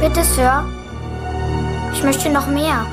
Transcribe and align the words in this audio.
Bitte, 0.00 0.24
Sir. 0.24 0.64
Ich 1.92 2.02
möchte 2.02 2.30
noch 2.30 2.46
mehr. 2.46 2.86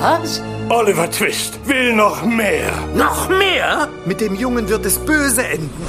Was? 0.00 0.40
Oliver 0.68 1.10
Twist 1.10 1.58
will 1.66 1.92
noch 1.92 2.24
mehr. 2.24 2.70
Noch 2.94 3.28
mehr? 3.28 3.88
Mit 4.06 4.20
dem 4.20 4.36
Jungen 4.36 4.68
wird 4.68 4.86
es 4.86 5.04
böse 5.04 5.44
enden. 5.44 5.86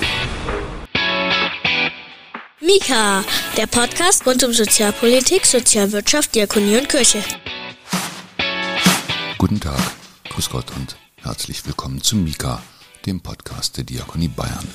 Mika, 2.60 3.24
der 3.58 3.68
Podcast 3.68 4.26
rund 4.26 4.44
um 4.44 4.52
Sozialpolitik, 4.52 5.46
Sozialwirtschaft, 5.46 6.34
Diakonie 6.34 6.78
und 6.78 6.90
Kirche. 6.90 7.24
Guten 9.38 9.60
Tag, 9.60 9.80
Grüß 10.30 10.50
Gott 10.50 10.66
und 10.76 10.96
herzlich 11.18 11.64
willkommen 11.68 12.02
zu 12.02 12.16
Mika, 12.16 12.60
dem 13.06 13.22
Podcast 13.22 13.78
der 13.78 13.84
Diakonie 13.84 14.30
Bayern. 14.30 14.68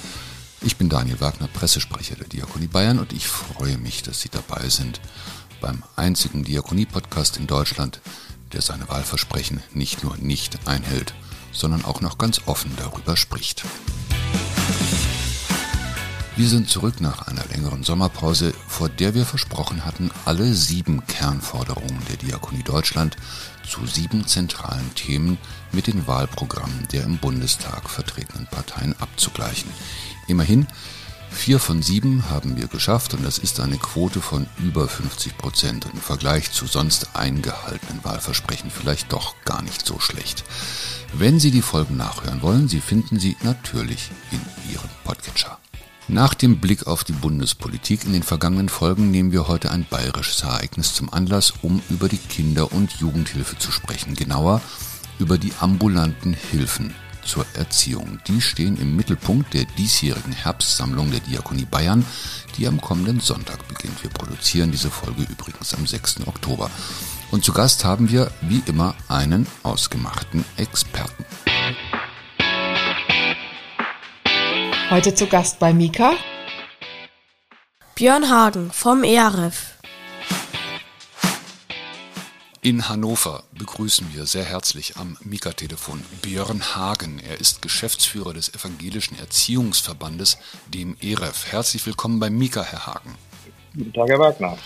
Ich 0.61 0.77
bin 0.77 0.89
Daniel 0.89 1.21
Wagner, 1.21 1.49
Pressesprecher 1.49 2.15
der 2.15 2.29
Diakonie 2.29 2.69
Bayern 2.69 3.01
und 3.01 3.13
ich 3.13 3.27
freue 3.27 3.77
mich, 3.77 4.03
dass 4.05 4.21
Sie 4.23 4.31
dabei 4.31 4.69
sind 4.69 5.01
beim 5.65 5.83
einzigen 5.97 6.45
Diakonie-Podcast 6.45 7.39
in 7.39 7.47
Deutschland, 7.47 8.03
der 8.53 8.61
seine 8.61 8.87
Wahlversprechen 8.91 9.63
nicht 9.73 10.05
nur 10.05 10.15
nicht 10.19 10.69
einhält, 10.69 11.15
sondern 11.53 11.87
auch 11.87 12.03
noch 12.03 12.19
ganz 12.19 12.43
offen 12.45 12.71
darüber 12.77 13.17
spricht. 13.17 13.65
Wir 16.37 16.49
sind 16.49 16.69
zurück 16.69 17.01
nach 17.01 17.29
einer 17.29 17.47
längeren 17.47 17.83
Sommerpause, 17.83 18.53
vor 18.69 18.91
der 18.91 19.15
wir 19.15 19.25
versprochen 19.25 19.87
hatten, 19.87 20.11
alle 20.27 20.53
sieben 20.53 21.07
Kernforderungen 21.07 22.03
der 22.11 22.17
Diakonie 22.17 22.63
Deutschland 22.63 23.17
zu 23.67 23.87
sieben 23.87 24.27
zentralen 24.27 24.95
Themen 24.95 25.39
mit 25.73 25.87
den 25.87 26.07
Wahlprogrammen 26.07 26.89
der 26.93 27.05
im 27.05 27.17
Bundestag 27.17 27.89
vertretenen 27.89 28.49
Parteien 28.49 28.95
abzugleichen. 29.01 29.71
Immerhin 30.29 30.67
Vier 31.35 31.59
von 31.59 31.83
sieben 31.83 32.31
haben 32.31 32.57
wir 32.57 32.69
geschafft 32.69 33.13
und 33.13 33.23
das 33.23 33.37
ist 33.37 33.61
eine 33.61 33.77
Quote 33.77 34.23
von 34.23 34.47
über 34.63 34.89
50 34.89 35.37
Prozent 35.37 35.85
und 35.85 35.93
im 35.93 36.01
Vergleich 36.01 36.51
zu 36.53 36.65
sonst 36.65 37.15
eingehaltenen 37.15 38.03
Wahlversprechen 38.03 38.71
vielleicht 38.71 39.13
doch 39.13 39.35
gar 39.45 39.61
nicht 39.61 39.85
so 39.85 40.01
schlecht. 40.01 40.45
Wenn 41.13 41.39
Sie 41.39 41.51
die 41.51 41.61
Folgen 41.61 41.99
nachhören 41.99 42.41
wollen, 42.41 42.69
Sie 42.69 42.81
finden 42.81 43.19
sie 43.19 43.37
natürlich 43.43 44.11
in 44.31 44.41
Ihrem 44.73 44.89
Podcatcher. 45.03 45.59
Nach 46.09 46.33
dem 46.33 46.61
Blick 46.61 46.87
auf 46.87 47.05
die 47.05 47.13
Bundespolitik 47.13 48.05
in 48.05 48.15
den 48.15 48.23
vergangenen 48.23 48.71
Folgen 48.71 49.11
nehmen 49.11 49.33
wir 49.33 49.47
heute 49.47 49.71
ein 49.71 49.85
bayerisches 49.85 50.43
Ereignis 50.43 50.95
zum 50.95 51.13
Anlass, 51.13 51.53
um 51.61 51.83
über 51.91 52.09
die 52.09 52.17
Kinder- 52.17 52.73
und 52.73 52.93
Jugendhilfe 52.93 53.59
zu 53.59 53.71
sprechen, 53.71 54.15
genauer 54.15 54.63
über 55.19 55.37
die 55.37 55.53
ambulanten 55.61 56.33
Hilfen 56.33 56.95
zur 57.25 57.47
Erziehung. 57.55 58.21
Die 58.27 58.41
stehen 58.41 58.77
im 58.77 58.97
Mittelpunkt 58.97 59.55
der 59.55 59.65
diesjährigen 59.65 60.33
Herbstsammlung 60.33 61.11
der 61.11 61.21
Diakonie 61.21 61.65
Bayern, 61.65 62.05
die 62.57 62.67
am 62.67 62.81
kommenden 62.81 63.21
Sonntag 63.21 63.67
beginnt. 63.69 64.03
Wir 64.03 64.11
produzieren 64.11 64.71
diese 64.71 64.91
Folge 64.91 65.23
übrigens 65.23 65.75
am 65.75 65.87
6. 65.87 66.27
Oktober. 66.27 66.71
Und 67.31 67.45
zu 67.45 67.53
Gast 67.53 67.85
haben 67.85 68.11
wir, 68.11 68.31
wie 68.43 68.63
immer, 68.67 68.95
einen 69.09 69.47
ausgemachten 69.63 70.45
Experten. 70.57 71.25
Heute 74.91 75.15
zu 75.15 75.27
Gast 75.27 75.59
bei 75.59 75.73
Mika. 75.73 76.13
Björn 77.97 78.29
Hagen 78.29 78.71
vom 78.71 79.03
ERF. 79.03 79.74
In 82.65 82.89
Hannover 82.89 83.45
begrüßen 83.53 84.15
wir 84.15 84.25
sehr 84.25 84.47
herzlich 84.47 84.97
am 84.97 85.19
Mika-Telefon 85.23 86.03
Björn 86.23 86.75
Hagen. 86.75 87.19
Er 87.19 87.39
ist 87.39 87.61
Geschäftsführer 87.61 88.33
des 88.33 88.55
Evangelischen 88.55 89.19
Erziehungsverbandes, 89.19 90.39
dem 90.69 90.97
EREF. 90.99 91.53
Herzlich 91.53 91.85
willkommen 91.85 92.21
bei 92.21 92.31
Mika, 92.31 92.63
Herr 92.63 92.87
Hagen. 92.87 93.17
Guten 93.77 93.93
Tag, 93.93 94.09
Herr 94.09 94.19
Wagner. 94.19 94.57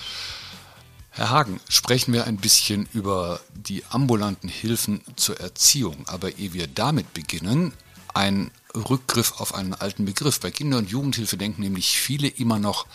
Herr 1.11 1.31
Hagen, 1.31 1.61
sprechen 1.69 2.13
wir 2.13 2.29
ein 2.29 2.37
bisschen 2.37 2.89
über 2.93 3.41
die 3.53 3.83
ambulanten 3.91 4.49
Hilfen 4.49 5.01
zur 5.17 5.41
Erziehung. 5.41 6.07
Aber 6.07 6.39
ehe 6.39 6.53
wir 6.53 6.69
damit 6.69 7.13
beginnen, 7.15 7.73
ein 8.15 8.53
Rückgriff 8.77 9.41
auf 9.41 9.57
einen 9.57 9.75
alten 9.75 10.05
Begriff. 10.05 10.39
Bei 10.39 10.53
Kinder- 10.53 10.79
und 10.79 10.89
Jugendhilfe 10.89 11.37
denken 11.37 11.63
nämlich 11.63 11.99
viele 11.99 12.29
immer 12.29 12.61
noch 12.61 12.87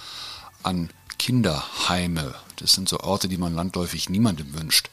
an 0.63 0.91
Kinderheime. 1.23 2.34
Das 2.59 2.73
sind 2.73 2.89
so 2.89 3.00
Orte, 3.00 3.29
die 3.29 3.38
man 3.38 3.56
landläufig 3.56 4.09
niemandem 4.09 4.59
wünscht. 4.59 4.89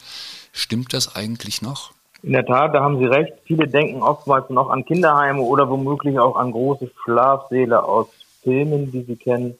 Stimmt 0.52 0.92
das 0.92 1.16
eigentlich 1.16 1.60
noch? 1.60 1.90
In 2.22 2.34
der 2.34 2.46
Tat, 2.46 2.72
da 2.72 2.84
haben 2.84 3.00
Sie 3.00 3.06
recht. 3.06 3.32
Viele 3.46 3.66
denken 3.66 4.00
oftmals 4.00 4.48
noch 4.48 4.70
an 4.70 4.84
Kinderheime 4.84 5.42
oder 5.42 5.68
womöglich 5.68 6.20
auch 6.20 6.36
an 6.36 6.52
große 6.52 6.88
Schlafsäle 7.02 7.82
aus 7.82 8.06
Filmen, 8.44 8.92
die 8.92 9.02
Sie 9.02 9.16
kennen. 9.16 9.58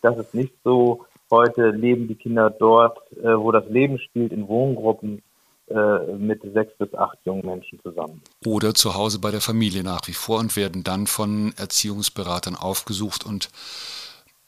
Das 0.00 0.16
ist 0.16 0.32
nicht 0.32 0.52
so. 0.62 1.06
Heute 1.28 1.70
leben 1.70 2.06
die 2.06 2.14
Kinder 2.14 2.50
dort, 2.50 2.98
äh, 3.16 3.36
wo 3.36 3.50
das 3.50 3.68
Leben 3.68 3.98
spielt, 3.98 4.32
in 4.32 4.46
Wohngruppen 4.46 5.22
äh, 5.70 6.12
mit 6.18 6.42
sechs 6.54 6.72
bis 6.78 6.94
acht 6.94 7.18
jungen 7.24 7.46
Menschen 7.46 7.80
zusammen. 7.82 8.22
Oder 8.44 8.74
zu 8.74 8.94
Hause 8.94 9.18
bei 9.18 9.32
der 9.32 9.40
Familie 9.40 9.82
nach 9.82 10.06
wie 10.06 10.12
vor 10.12 10.38
und 10.38 10.54
werden 10.54 10.84
dann 10.84 11.08
von 11.08 11.52
Erziehungsberatern 11.56 12.54
aufgesucht 12.54 13.26
und 13.26 13.48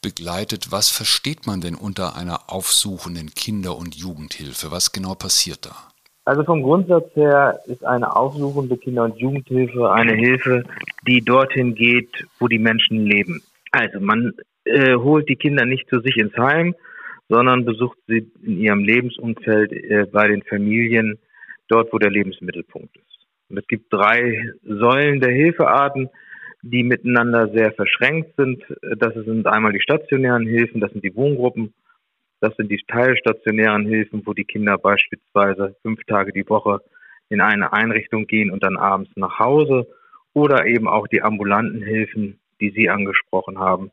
begleitet. 0.01 0.71
Was 0.71 0.89
versteht 0.89 1.47
man 1.47 1.61
denn 1.61 1.75
unter 1.75 2.15
einer 2.15 2.51
aufsuchenden 2.51 3.33
Kinder- 3.33 3.77
und 3.77 3.95
Jugendhilfe? 3.95 4.71
Was 4.71 4.91
genau 4.91 5.15
passiert 5.15 5.65
da? 5.65 5.75
Also 6.25 6.43
vom 6.43 6.63
Grundsatz 6.63 7.15
her 7.15 7.59
ist 7.67 7.85
eine 7.85 8.15
aufsuchende 8.15 8.77
Kinder- 8.77 9.03
und 9.03 9.17
Jugendhilfe 9.17 9.91
eine 9.91 10.13
Hilfe, 10.13 10.63
die 11.07 11.21
dorthin 11.21 11.75
geht, 11.75 12.25
wo 12.39 12.47
die 12.47 12.57
Menschen 12.57 13.05
leben. 13.05 13.43
Also 13.71 13.99
man 13.99 14.33
äh, 14.63 14.95
holt 14.95 15.29
die 15.29 15.35
Kinder 15.35 15.65
nicht 15.65 15.87
zu 15.87 15.99
sich 15.99 16.17
ins 16.17 16.35
Heim, 16.35 16.73
sondern 17.29 17.65
besucht 17.65 17.97
sie 18.07 18.31
in 18.41 18.59
ihrem 18.59 18.83
Lebensumfeld 18.83 19.71
äh, 19.71 20.05
bei 20.11 20.27
den 20.27 20.41
Familien, 20.43 21.19
dort 21.67 21.93
wo 21.93 21.99
der 21.99 22.11
Lebensmittelpunkt 22.11 22.95
ist. 22.95 23.27
Und 23.49 23.57
es 23.57 23.67
gibt 23.67 23.93
drei 23.93 24.51
Säulen 24.63 25.19
der 25.19 25.31
Hilfearten 25.31 26.09
die 26.65 26.83
miteinander 26.83 27.47
sehr 27.49 27.71
verschränkt 27.73 28.35
sind. 28.37 28.63
Das 28.97 29.13
sind 29.13 29.45
einmal 29.45 29.71
die 29.71 29.81
stationären 29.81 30.47
Hilfen, 30.47 30.81
das 30.81 30.91
sind 30.91 31.03
die 31.03 31.15
Wohngruppen, 31.15 31.75
das 32.39 32.55
sind 32.55 32.71
die 32.71 32.81
teilstationären 32.87 33.85
Hilfen, 33.85 34.23
wo 34.25 34.33
die 34.33 34.45
Kinder 34.45 34.77
beispielsweise 34.79 35.75
fünf 35.83 36.03
Tage 36.05 36.33
die 36.33 36.47
Woche 36.49 36.81
in 37.29 37.39
eine 37.39 37.71
Einrichtung 37.71 38.25
gehen 38.25 38.49
und 38.49 38.63
dann 38.63 38.77
abends 38.77 39.11
nach 39.15 39.37
Hause 39.37 39.87
oder 40.33 40.65
eben 40.65 40.87
auch 40.87 41.07
die 41.07 41.21
ambulanten 41.21 41.83
Hilfen, 41.83 42.39
die 42.59 42.71
Sie 42.71 42.89
angesprochen 42.89 43.59
haben, 43.59 43.91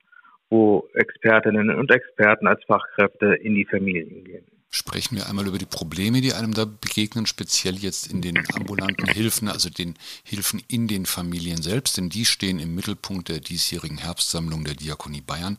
wo 0.48 0.88
Expertinnen 0.94 1.68
und 1.70 1.90
Experten 1.90 2.46
als 2.46 2.64
Fachkräfte 2.64 3.34
in 3.34 3.54
die 3.54 3.66
Familien 3.66 4.24
gehen. 4.24 4.46
Sprechen 4.74 5.16
wir 5.16 5.28
einmal 5.28 5.46
über 5.46 5.58
die 5.58 5.66
Probleme, 5.66 6.22
die 6.22 6.32
einem 6.32 6.54
da 6.54 6.64
begegnen, 6.64 7.26
speziell 7.26 7.76
jetzt 7.76 8.10
in 8.10 8.22
den 8.22 8.38
ambulanten 8.54 9.06
Hilfen, 9.06 9.48
also 9.48 9.68
den 9.68 9.96
Hilfen 10.24 10.62
in 10.66 10.88
den 10.88 11.04
Familien 11.04 11.60
selbst, 11.60 11.98
denn 11.98 12.08
die 12.08 12.24
stehen 12.24 12.58
im 12.58 12.74
Mittelpunkt 12.74 13.28
der 13.28 13.40
diesjährigen 13.40 13.98
Herbstsammlung 13.98 14.64
der 14.64 14.74
Diakonie 14.74 15.20
Bayern. 15.20 15.58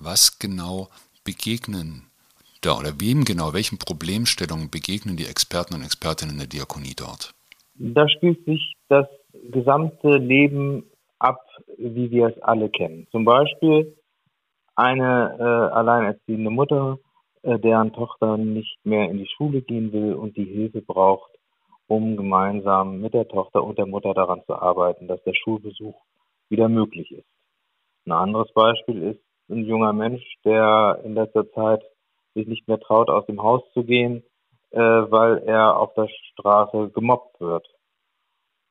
Was 0.00 0.40
genau 0.40 0.88
begegnen 1.22 2.10
da 2.62 2.78
oder 2.78 3.00
wem 3.00 3.24
genau, 3.24 3.54
welchen 3.54 3.78
Problemstellungen 3.78 4.70
begegnen 4.70 5.16
die 5.16 5.26
Experten 5.26 5.74
und 5.74 5.84
Expertinnen 5.84 6.38
der 6.38 6.48
Diakonie 6.48 6.94
dort? 6.96 7.32
Da 7.74 8.08
spielt 8.08 8.44
sich 8.44 8.74
das 8.88 9.06
gesamte 9.52 10.16
Leben 10.18 10.82
ab, 11.20 11.38
wie 11.78 12.10
wir 12.10 12.26
es 12.26 12.42
alle 12.42 12.68
kennen. 12.70 13.06
Zum 13.12 13.24
Beispiel 13.24 13.96
eine 14.74 15.36
äh, 15.38 15.74
alleinerziehende 15.74 16.50
Mutter, 16.50 16.98
deren 17.44 17.92
Tochter 17.92 18.36
nicht 18.36 18.78
mehr 18.84 19.10
in 19.10 19.18
die 19.18 19.28
Schule 19.36 19.62
gehen 19.62 19.92
will 19.92 20.14
und 20.14 20.36
die 20.36 20.44
Hilfe 20.44 20.80
braucht, 20.80 21.32
um 21.88 22.16
gemeinsam 22.16 23.00
mit 23.00 23.14
der 23.14 23.28
Tochter 23.28 23.64
und 23.64 23.78
der 23.78 23.86
Mutter 23.86 24.14
daran 24.14 24.42
zu 24.46 24.54
arbeiten, 24.54 25.08
dass 25.08 25.22
der 25.24 25.34
Schulbesuch 25.34 26.00
wieder 26.48 26.68
möglich 26.68 27.10
ist. 27.10 27.28
Ein 28.06 28.12
anderes 28.12 28.52
Beispiel 28.52 29.02
ist 29.02 29.20
ein 29.50 29.64
junger 29.64 29.92
Mensch, 29.92 30.22
der 30.44 31.00
in 31.04 31.14
letzter 31.14 31.50
Zeit 31.52 31.82
sich 32.34 32.46
nicht 32.46 32.66
mehr 32.68 32.80
traut, 32.80 33.10
aus 33.10 33.26
dem 33.26 33.42
Haus 33.42 33.62
zu 33.74 33.84
gehen, 33.84 34.22
äh, 34.70 34.78
weil 34.78 35.38
er 35.46 35.76
auf 35.78 35.92
der 35.94 36.08
Straße 36.08 36.90
gemobbt 36.94 37.40
wird. 37.40 37.66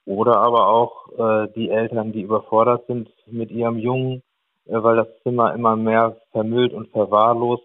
Oder 0.05 0.37
aber 0.37 0.67
auch 0.67 1.09
äh, 1.17 1.47
die 1.55 1.69
Eltern, 1.69 2.11
die 2.11 2.21
überfordert 2.21 2.87
sind 2.87 3.09
mit 3.27 3.51
ihrem 3.51 3.77
Jungen, 3.77 4.23
äh, 4.65 4.81
weil 4.81 4.95
das 4.95 5.07
Zimmer 5.23 5.53
immer 5.53 5.75
mehr 5.75 6.17
vermüllt 6.31 6.73
und 6.73 6.89
verwahrlost 6.89 7.63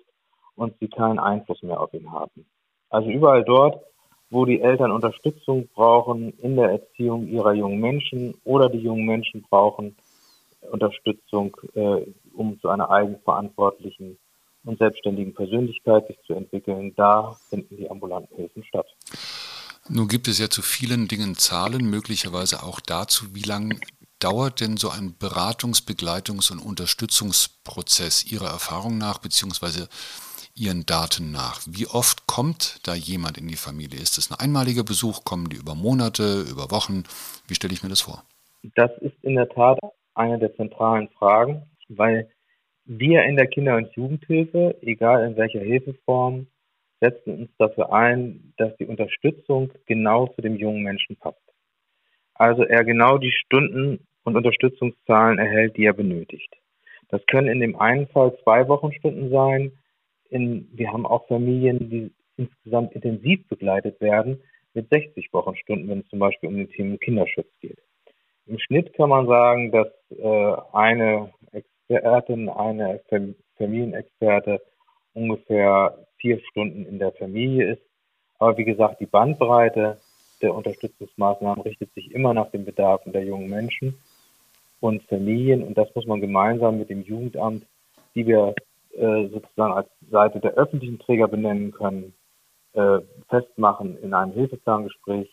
und 0.56 0.74
sie 0.80 0.88
keinen 0.88 1.18
Einfluss 1.18 1.62
mehr 1.62 1.80
auf 1.80 1.94
ihn 1.94 2.10
haben. 2.10 2.46
Also 2.90 3.10
überall 3.10 3.44
dort, 3.44 3.82
wo 4.30 4.44
die 4.44 4.60
Eltern 4.60 4.90
Unterstützung 4.90 5.68
brauchen 5.74 6.32
in 6.40 6.56
der 6.56 6.70
Erziehung 6.70 7.28
ihrer 7.28 7.52
jungen 7.52 7.80
Menschen 7.80 8.34
oder 8.44 8.68
die 8.68 8.78
jungen 8.78 9.06
Menschen 9.06 9.42
brauchen 9.42 9.96
Unterstützung, 10.70 11.56
äh, 11.74 12.06
um 12.32 12.58
zu 12.60 12.68
einer 12.68 12.90
eigenverantwortlichen 12.90 14.18
und 14.64 14.78
selbstständigen 14.78 15.32
Persönlichkeit 15.34 16.08
sich 16.08 16.18
zu 16.26 16.34
entwickeln, 16.34 16.92
da 16.96 17.36
finden 17.48 17.76
die 17.76 17.88
ambulanten 17.88 18.36
Hilfen 18.36 18.64
statt. 18.64 18.86
Nun 19.88 20.08
gibt 20.08 20.26
es 20.26 20.40
ja 20.40 20.50
zu 20.50 20.62
vielen 20.62 21.06
Dingen 21.06 21.36
Zahlen, 21.36 21.88
möglicherweise 21.88 22.64
auch 22.64 22.80
dazu, 22.80 23.34
wie 23.34 23.42
lange 23.42 23.78
dauert 24.18 24.60
denn 24.60 24.76
so 24.76 24.90
ein 24.90 25.14
Beratungs-, 25.18 25.86
Begleitungs- 25.86 26.50
und 26.50 26.58
Unterstützungsprozess 26.58 28.24
Ihrer 28.24 28.48
Erfahrung 28.48 28.98
nach, 28.98 29.18
beziehungsweise 29.18 29.88
Ihren 30.58 30.86
Daten 30.86 31.32
nach? 31.32 31.60
Wie 31.68 31.86
oft 31.86 32.26
kommt 32.26 32.80
da 32.86 32.94
jemand 32.94 33.36
in 33.36 33.46
die 33.46 33.56
Familie? 33.56 34.00
Ist 34.00 34.16
es 34.16 34.30
ein 34.30 34.38
einmaliger 34.40 34.84
Besuch? 34.84 35.22
Kommen 35.24 35.50
die 35.50 35.56
über 35.56 35.74
Monate, 35.74 36.44
über 36.50 36.70
Wochen? 36.70 37.04
Wie 37.46 37.54
stelle 37.54 37.74
ich 37.74 37.82
mir 37.82 37.90
das 37.90 38.00
vor? 38.00 38.24
Das 38.74 38.90
ist 39.02 39.16
in 39.22 39.34
der 39.34 39.48
Tat 39.50 39.78
eine 40.14 40.38
der 40.38 40.56
zentralen 40.56 41.08
Fragen, 41.10 41.62
weil 41.88 42.30
wir 42.86 43.24
in 43.24 43.36
der 43.36 43.48
Kinder- 43.48 43.76
und 43.76 43.92
Jugendhilfe, 43.92 44.76
egal 44.80 45.26
in 45.26 45.36
welcher 45.36 45.60
Hilfeform, 45.60 46.46
setzen 47.00 47.40
uns 47.40 47.50
dafür 47.58 47.92
ein, 47.92 48.54
dass 48.56 48.74
die 48.78 48.86
Unterstützung 48.86 49.70
genau 49.84 50.28
zu 50.28 50.40
dem 50.40 50.56
jungen 50.56 50.82
Menschen 50.82 51.16
passt. 51.16 51.42
Also 52.34 52.62
er 52.64 52.84
genau 52.84 53.18
die 53.18 53.32
Stunden 53.32 54.06
und 54.24 54.36
Unterstützungszahlen 54.36 55.38
erhält, 55.38 55.76
die 55.76 55.84
er 55.84 55.92
benötigt. 55.92 56.54
Das 57.08 57.20
können 57.26 57.48
in 57.48 57.60
dem 57.60 57.78
einen 57.78 58.08
Fall 58.08 58.36
zwei 58.42 58.66
Wochenstunden 58.68 59.30
sein. 59.30 59.72
In, 60.30 60.68
wir 60.72 60.92
haben 60.92 61.06
auch 61.06 61.26
Familien, 61.28 61.90
die 61.90 62.12
insgesamt 62.36 62.92
intensiv 62.92 63.46
begleitet 63.48 64.00
werden 64.00 64.42
mit 64.74 64.88
60 64.90 65.32
Wochenstunden, 65.32 65.88
wenn 65.88 66.00
es 66.00 66.08
zum 66.08 66.18
Beispiel 66.18 66.48
um 66.48 66.56
den 66.56 66.70
Thema 66.70 66.98
Kinderschutz 66.98 67.48
geht. 67.60 67.78
Im 68.46 68.58
Schnitt 68.58 68.92
kann 68.94 69.08
man 69.08 69.26
sagen, 69.26 69.72
dass 69.72 69.88
äh, 70.10 70.56
eine 70.72 71.32
Expertin, 71.52 72.48
eine 72.48 73.00
Familienexperte 73.56 74.60
ungefähr 75.14 76.06
vier 76.18 76.40
Stunden 76.50 76.86
in 76.86 76.98
der 76.98 77.12
Familie 77.12 77.72
ist. 77.72 77.82
Aber 78.38 78.56
wie 78.58 78.64
gesagt, 78.64 79.00
die 79.00 79.06
Bandbreite 79.06 79.98
der 80.42 80.54
Unterstützungsmaßnahmen 80.54 81.62
richtet 81.62 81.92
sich 81.94 82.12
immer 82.12 82.34
nach 82.34 82.50
den 82.50 82.64
Bedarfen 82.64 83.12
der 83.12 83.24
jungen 83.24 83.48
Menschen 83.48 83.98
und 84.80 85.02
Familien. 85.04 85.62
Und 85.62 85.78
das 85.78 85.92
muss 85.94 86.06
man 86.06 86.20
gemeinsam 86.20 86.78
mit 86.78 86.90
dem 86.90 87.02
Jugendamt, 87.02 87.66
die 88.14 88.26
wir 88.26 88.54
äh, 88.96 89.28
sozusagen 89.28 89.72
als 89.72 89.88
Seite 90.10 90.40
der 90.40 90.54
öffentlichen 90.54 90.98
Träger 90.98 91.28
benennen 91.28 91.72
können, 91.72 92.14
äh, 92.72 93.00
festmachen 93.28 93.96
in 94.02 94.14
einem 94.14 94.32
Hilfeplangespräch, 94.32 95.28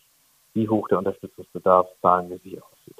wie 0.54 0.68
hoch 0.68 0.88
der 0.88 0.98
Unterstützungsbedarf 0.98 1.88
zahlenmäßig 2.00 2.62
aussieht. 2.62 2.96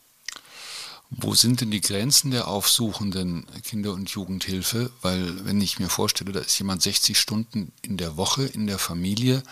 Wo 1.10 1.34
sind 1.34 1.60
denn 1.60 1.70
die 1.70 1.80
Grenzen 1.80 2.30
der 2.30 2.48
aufsuchenden 2.48 3.46
Kinder- 3.64 3.92
und 3.92 4.10
Jugendhilfe? 4.10 4.90
Weil 5.02 5.46
wenn 5.46 5.60
ich 5.60 5.78
mir 5.78 5.88
vorstelle, 5.88 6.32
da 6.32 6.40
ist 6.40 6.58
jemand 6.58 6.82
60 6.82 7.18
Stunden 7.18 7.72
in 7.82 7.96
der 7.96 8.16
Woche 8.16 8.44
in 8.44 8.66
der 8.66 8.78
Familie, 8.78 9.42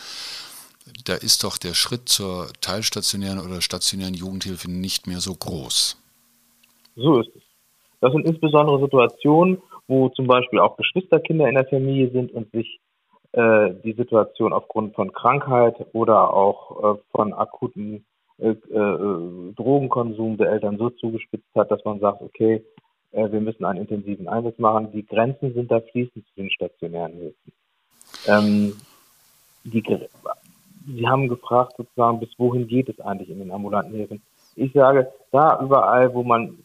da 1.04 1.14
ist 1.14 1.44
doch 1.44 1.58
der 1.58 1.74
Schritt 1.74 2.08
zur 2.08 2.48
teilstationären 2.60 3.38
oder 3.38 3.60
stationären 3.60 4.14
Jugendhilfe 4.14 4.70
nicht 4.70 5.06
mehr 5.06 5.20
so 5.20 5.34
groß. 5.34 5.96
So 6.96 7.20
ist 7.20 7.30
es. 7.36 7.42
Das 8.00 8.12
sind 8.12 8.26
insbesondere 8.26 8.80
Situationen, 8.80 9.62
wo 9.88 10.08
zum 10.10 10.26
Beispiel 10.26 10.58
auch 10.58 10.76
Geschwisterkinder 10.76 11.48
in 11.48 11.54
der 11.54 11.66
Familie 11.66 12.10
sind 12.10 12.32
und 12.32 12.50
sich 12.52 12.80
äh, 13.32 13.74
die 13.82 13.94
Situation 13.94 14.52
aufgrund 14.52 14.94
von 14.94 15.12
Krankheit 15.12 15.74
oder 15.92 16.34
auch 16.34 16.96
äh, 16.96 17.00
von 17.12 17.32
akuten 17.32 18.04
äh, 18.38 18.54
Drogenkonsum 19.56 20.36
der 20.36 20.50
Eltern 20.50 20.76
so 20.76 20.90
zugespitzt 20.90 21.54
hat, 21.54 21.70
dass 21.70 21.84
man 21.84 22.00
sagt, 22.00 22.20
okay, 22.22 22.62
wir 23.12 23.40
müssen 23.42 23.66
einen 23.66 23.80
intensiven 23.80 24.26
Einsatz 24.26 24.58
machen. 24.58 24.90
Die 24.92 25.04
Grenzen 25.04 25.52
sind 25.52 25.70
da 25.70 25.80
fließend 25.80 26.26
zu 26.26 26.34
den 26.34 26.50
stationären 26.50 27.12
Hilfen. 27.12 27.52
Ähm, 28.26 28.72
die, 29.64 29.82
Sie 30.86 31.06
haben 31.06 31.28
gefragt 31.28 31.74
sozusagen, 31.76 32.20
bis 32.20 32.30
wohin 32.38 32.66
geht 32.66 32.88
es 32.88 32.98
eigentlich 33.00 33.28
in 33.28 33.38
den 33.38 33.50
ambulanten 33.50 33.94
Hilfen? 33.94 34.22
Ich 34.56 34.72
sage, 34.72 35.12
da 35.30 35.60
überall, 35.62 36.14
wo 36.14 36.22
man 36.22 36.58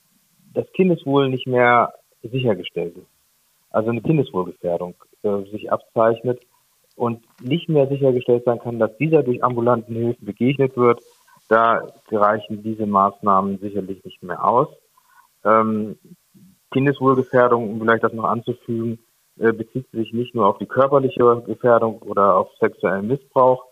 das 0.54 0.72
Kindeswohl 0.72 1.30
nicht 1.30 1.48
mehr 1.48 1.94
sichergestellt 2.30 2.98
ist, 2.98 3.08
also 3.72 3.90
eine 3.90 4.02
Kindeswohlgefährdung 4.02 4.96
äh, 5.24 5.42
sich 5.52 5.72
abzeichnet 5.72 6.42
und 6.96 7.24
nicht 7.42 7.70
mehr 7.70 7.88
sichergestellt 7.88 8.44
sein 8.46 8.60
kann, 8.60 8.80
dass 8.80 8.96
dieser 8.98 9.24
durch 9.24 9.44
ambulanten 9.44 9.96
Hilfen 9.96 10.26
begegnet 10.26 10.76
wird, 10.76 11.02
da 11.48 11.88
reichen 12.12 12.64
diese 12.64 12.86
Maßnahmen 12.86 13.60
sicherlich 13.60 14.04
nicht 14.04 14.22
mehr 14.24 14.44
aus. 14.44 14.68
Ähm, 15.46 15.98
Kindeswohlgefährdung, 16.72 17.72
um 17.72 17.80
vielleicht 17.80 18.04
das 18.04 18.14
noch 18.14 18.26
anzufügen, 18.26 19.00
äh, 19.40 19.54
bezieht 19.54 19.90
sich 19.92 20.12
nicht 20.12 20.36
nur 20.36 20.48
auf 20.48 20.58
die 20.58 20.66
körperliche 20.66 21.44
Gefährdung 21.46 22.00
oder 22.02 22.36
auf 22.36 22.50
sexuellen 22.60 23.08
Missbrauch, 23.08 23.66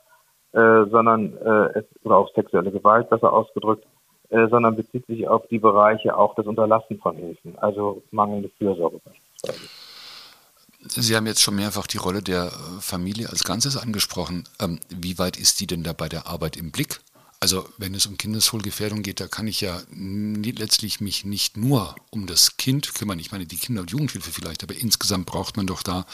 äh, 0.53 0.85
sondern 0.89 1.35
äh, 1.37 1.79
es, 1.79 1.85
oder 2.03 2.17
auf 2.17 2.29
sexuelle 2.35 2.71
Gewalt 2.71 3.09
besser 3.09 3.33
ausgedrückt, 3.33 3.85
äh, 4.35 4.49
sondern 4.49 4.75
bezieht 4.75 5.05
sich 5.05 5.27
auf 5.27 5.47
die 5.47 5.59
Bereiche 5.59 6.17
auch 6.17 6.35
des 6.35 6.45
Unterlassen 6.45 6.99
von 6.99 7.15
Hilfen, 7.15 7.57
also 7.59 8.03
mangelnde 8.11 8.49
Fürsorge 8.57 8.99
beispielsweise. 9.05 9.69
Sie 10.87 11.15
haben 11.15 11.25
jetzt 11.25 11.41
schon 11.41 11.55
mehrfach 11.55 11.87
die 11.87 11.97
Rolle 11.97 12.21
der 12.21 12.51
Familie 12.81 13.29
als 13.29 13.45
Ganzes 13.45 13.77
angesprochen. 13.77 14.43
Ähm, 14.61 14.79
wie 14.89 15.17
weit 15.17 15.37
ist 15.37 15.61
die 15.61 15.67
denn 15.67 15.83
da 15.83 15.93
bei 15.93 16.09
der 16.09 16.27
Arbeit 16.27 16.57
im 16.57 16.71
Blick? 16.71 16.99
Also 17.39 17.65
wenn 17.77 17.93
es 17.93 18.07
um 18.07 18.17
Kindeswohlgefährdung 18.17 19.03
geht, 19.03 19.19
da 19.19 19.27
kann 19.27 19.47
ich 19.47 19.61
ja 19.61 19.79
letztlich 19.91 20.99
mich 20.99 21.23
nicht 21.23 21.55
nur 21.55 21.95
um 22.09 22.27
das 22.27 22.57
Kind 22.57 22.93
kümmern. 22.93 23.19
Ich 23.19 23.31
meine, 23.31 23.45
die 23.45 23.57
Kinder- 23.57 23.81
und 23.81 23.91
Jugendhilfe 23.91 24.31
vielleicht, 24.31 24.63
aber 24.63 24.75
insgesamt 24.75 25.27
braucht 25.27 25.55
man 25.55 25.65
doch 25.65 25.81
da 25.81 26.05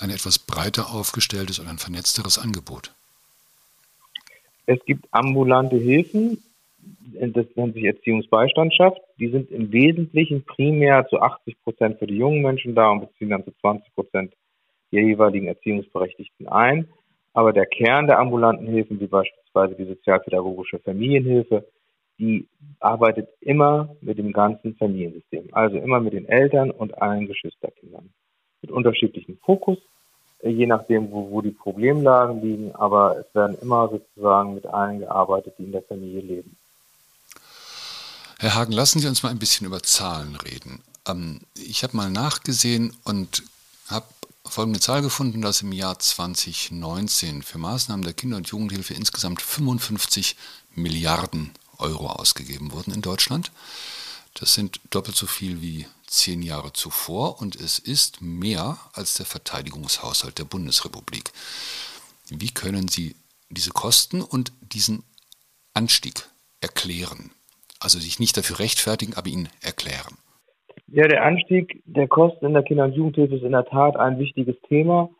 ein 0.00 0.10
etwas 0.10 0.40
breiter 0.40 0.90
aufgestelltes 0.90 1.60
und 1.60 1.68
ein 1.68 1.78
vernetzteres 1.78 2.38
Angebot. 2.38 2.92
Es 4.66 4.84
gibt 4.86 5.06
ambulante 5.12 5.76
Hilfen, 5.76 6.42
das 7.20 7.46
nennt 7.54 7.74
sich 7.74 7.84
Erziehungsbeistandschaft. 7.84 9.00
Die 9.18 9.28
sind 9.28 9.50
im 9.50 9.72
Wesentlichen 9.72 10.44
primär 10.44 11.06
zu 11.08 11.20
80 11.20 11.62
Prozent 11.62 11.98
für 11.98 12.06
die 12.06 12.16
jungen 12.16 12.42
Menschen 12.42 12.74
da 12.74 12.90
und 12.90 13.00
beziehen 13.00 13.30
dann 13.30 13.44
zu 13.44 13.52
20 13.60 13.94
Prozent 13.94 14.34
die 14.90 14.96
jeweiligen 14.96 15.46
Erziehungsberechtigten 15.46 16.48
ein. 16.48 16.88
Aber 17.32 17.52
der 17.52 17.66
Kern 17.66 18.06
der 18.06 18.18
ambulanten 18.18 18.66
Hilfen, 18.66 19.00
wie 19.00 19.06
beispielsweise 19.06 19.74
die 19.74 19.86
sozialpädagogische 19.86 20.78
Familienhilfe, 20.78 21.66
die 22.18 22.46
arbeitet 22.78 23.28
immer 23.40 23.96
mit 24.00 24.18
dem 24.18 24.32
ganzen 24.32 24.76
Familiensystem. 24.76 25.48
Also 25.52 25.78
immer 25.78 26.00
mit 26.00 26.12
den 26.12 26.28
Eltern 26.28 26.70
und 26.70 27.00
allen 27.02 27.26
Geschwisterkindern. 27.26 28.10
Mit 28.62 28.70
unterschiedlichem 28.70 29.38
Fokus, 29.38 29.78
äh, 30.40 30.50
je 30.50 30.66
nachdem, 30.66 31.10
wo, 31.10 31.30
wo 31.30 31.40
die 31.42 31.50
Problemlagen 31.50 32.40
liegen. 32.40 32.74
Aber 32.74 33.18
es 33.18 33.34
werden 33.34 33.58
immer 33.60 33.88
sozusagen 33.88 34.54
mit 34.54 34.66
allen 34.66 35.00
gearbeitet, 35.00 35.54
die 35.58 35.64
in 35.64 35.72
der 35.72 35.82
Familie 35.82 36.20
leben. 36.20 36.56
Herr 38.38 38.54
Hagen, 38.54 38.72
lassen 38.72 39.00
Sie 39.00 39.06
uns 39.06 39.22
mal 39.22 39.30
ein 39.30 39.38
bisschen 39.38 39.66
über 39.66 39.82
Zahlen 39.82 40.36
reden. 40.36 40.82
Ähm, 41.06 41.40
ich 41.54 41.82
habe 41.82 41.96
mal 41.96 42.10
nachgesehen 42.10 42.96
und 43.04 43.42
habe 43.88 44.06
folgende 44.44 44.80
Zahl 44.80 45.02
gefunden, 45.02 45.40
dass 45.40 45.62
im 45.62 45.72
Jahr 45.72 45.98
2019 45.98 47.42
für 47.42 47.58
Maßnahmen 47.58 48.04
der 48.04 48.14
Kinder- 48.14 48.36
und 48.36 48.48
Jugendhilfe 48.48 48.94
insgesamt 48.94 49.40
55 49.40 50.36
Milliarden 50.74 51.52
Euro 51.78 52.08
ausgegeben 52.08 52.72
wurden 52.72 52.92
in 52.92 53.02
Deutschland. 53.02 53.52
Das 54.34 54.54
sind 54.54 54.80
doppelt 54.90 55.16
so 55.16 55.26
viel 55.26 55.62
wie 55.62 55.86
zehn 56.06 56.42
Jahre 56.42 56.72
zuvor 56.72 57.40
und 57.40 57.56
es 57.56 57.78
ist 57.78 58.20
mehr 58.20 58.78
als 58.92 59.14
der 59.14 59.26
Verteidigungshaushalt 59.26 60.38
der 60.38 60.44
Bundesrepublik. 60.44 61.32
Wie 62.28 62.50
können 62.50 62.88
Sie 62.88 63.14
diese 63.48 63.70
Kosten 63.70 64.22
und 64.22 64.52
diesen 64.60 65.04
Anstieg 65.72 66.28
erklären? 66.60 67.30
Also 67.84 67.98
sich 67.98 68.18
nicht 68.18 68.36
dafür 68.36 68.58
rechtfertigen, 68.58 69.12
aber 69.14 69.28
ihn 69.28 69.48
erklären. 69.62 70.16
Ja, 70.88 71.06
der 71.06 71.22
Anstieg 71.22 71.82
der 71.84 72.08
Kosten 72.08 72.46
in 72.46 72.54
der 72.54 72.62
Kinder- 72.62 72.84
und 72.84 72.94
Jugendhilfe 72.94 73.36
ist 73.36 73.42
in 73.42 73.52
der 73.52 73.66
Tat 73.66 73.96
ein 73.96 74.18
wichtiges 74.18 74.56
Thema, 74.68 75.10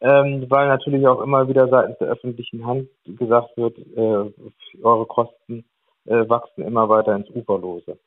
ähm, 0.00 0.46
weil 0.48 0.66
natürlich 0.68 1.06
auch 1.06 1.20
immer 1.20 1.48
wieder 1.48 1.68
seitens 1.68 1.98
der 1.98 2.08
öffentlichen 2.08 2.66
Hand 2.66 2.88
gesagt 3.06 3.56
wird, 3.56 3.78
äh, 3.78 4.82
eure 4.82 5.06
Kosten 5.06 5.64
äh, 6.06 6.28
wachsen 6.28 6.64
immer 6.64 6.88
weiter 6.88 7.14
ins 7.14 7.30
Uferlose. 7.30 7.98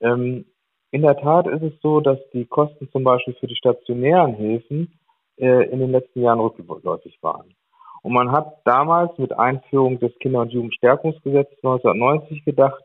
Ähm, 0.00 0.46
in 0.90 1.02
der 1.02 1.16
Tat 1.16 1.46
ist 1.46 1.62
es 1.62 1.72
so, 1.82 2.00
dass 2.00 2.18
die 2.32 2.46
Kosten 2.46 2.88
zum 2.90 3.04
Beispiel 3.04 3.34
für 3.34 3.46
die 3.46 3.56
stationären 3.56 4.34
Hilfen 4.34 4.98
äh, 5.36 5.68
in 5.70 5.80
den 5.80 5.92
letzten 5.92 6.22
Jahren 6.22 6.40
rückläufig 6.40 7.18
waren. 7.20 7.54
Und 8.02 8.12
man 8.12 8.32
hat 8.32 8.60
damals 8.64 9.16
mit 9.18 9.32
Einführung 9.32 9.98
des 9.98 10.16
Kinder- 10.20 10.40
und 10.40 10.52
Jugendstärkungsgesetzes 10.52 11.58
1990 11.62 12.44
gedacht, 12.44 12.82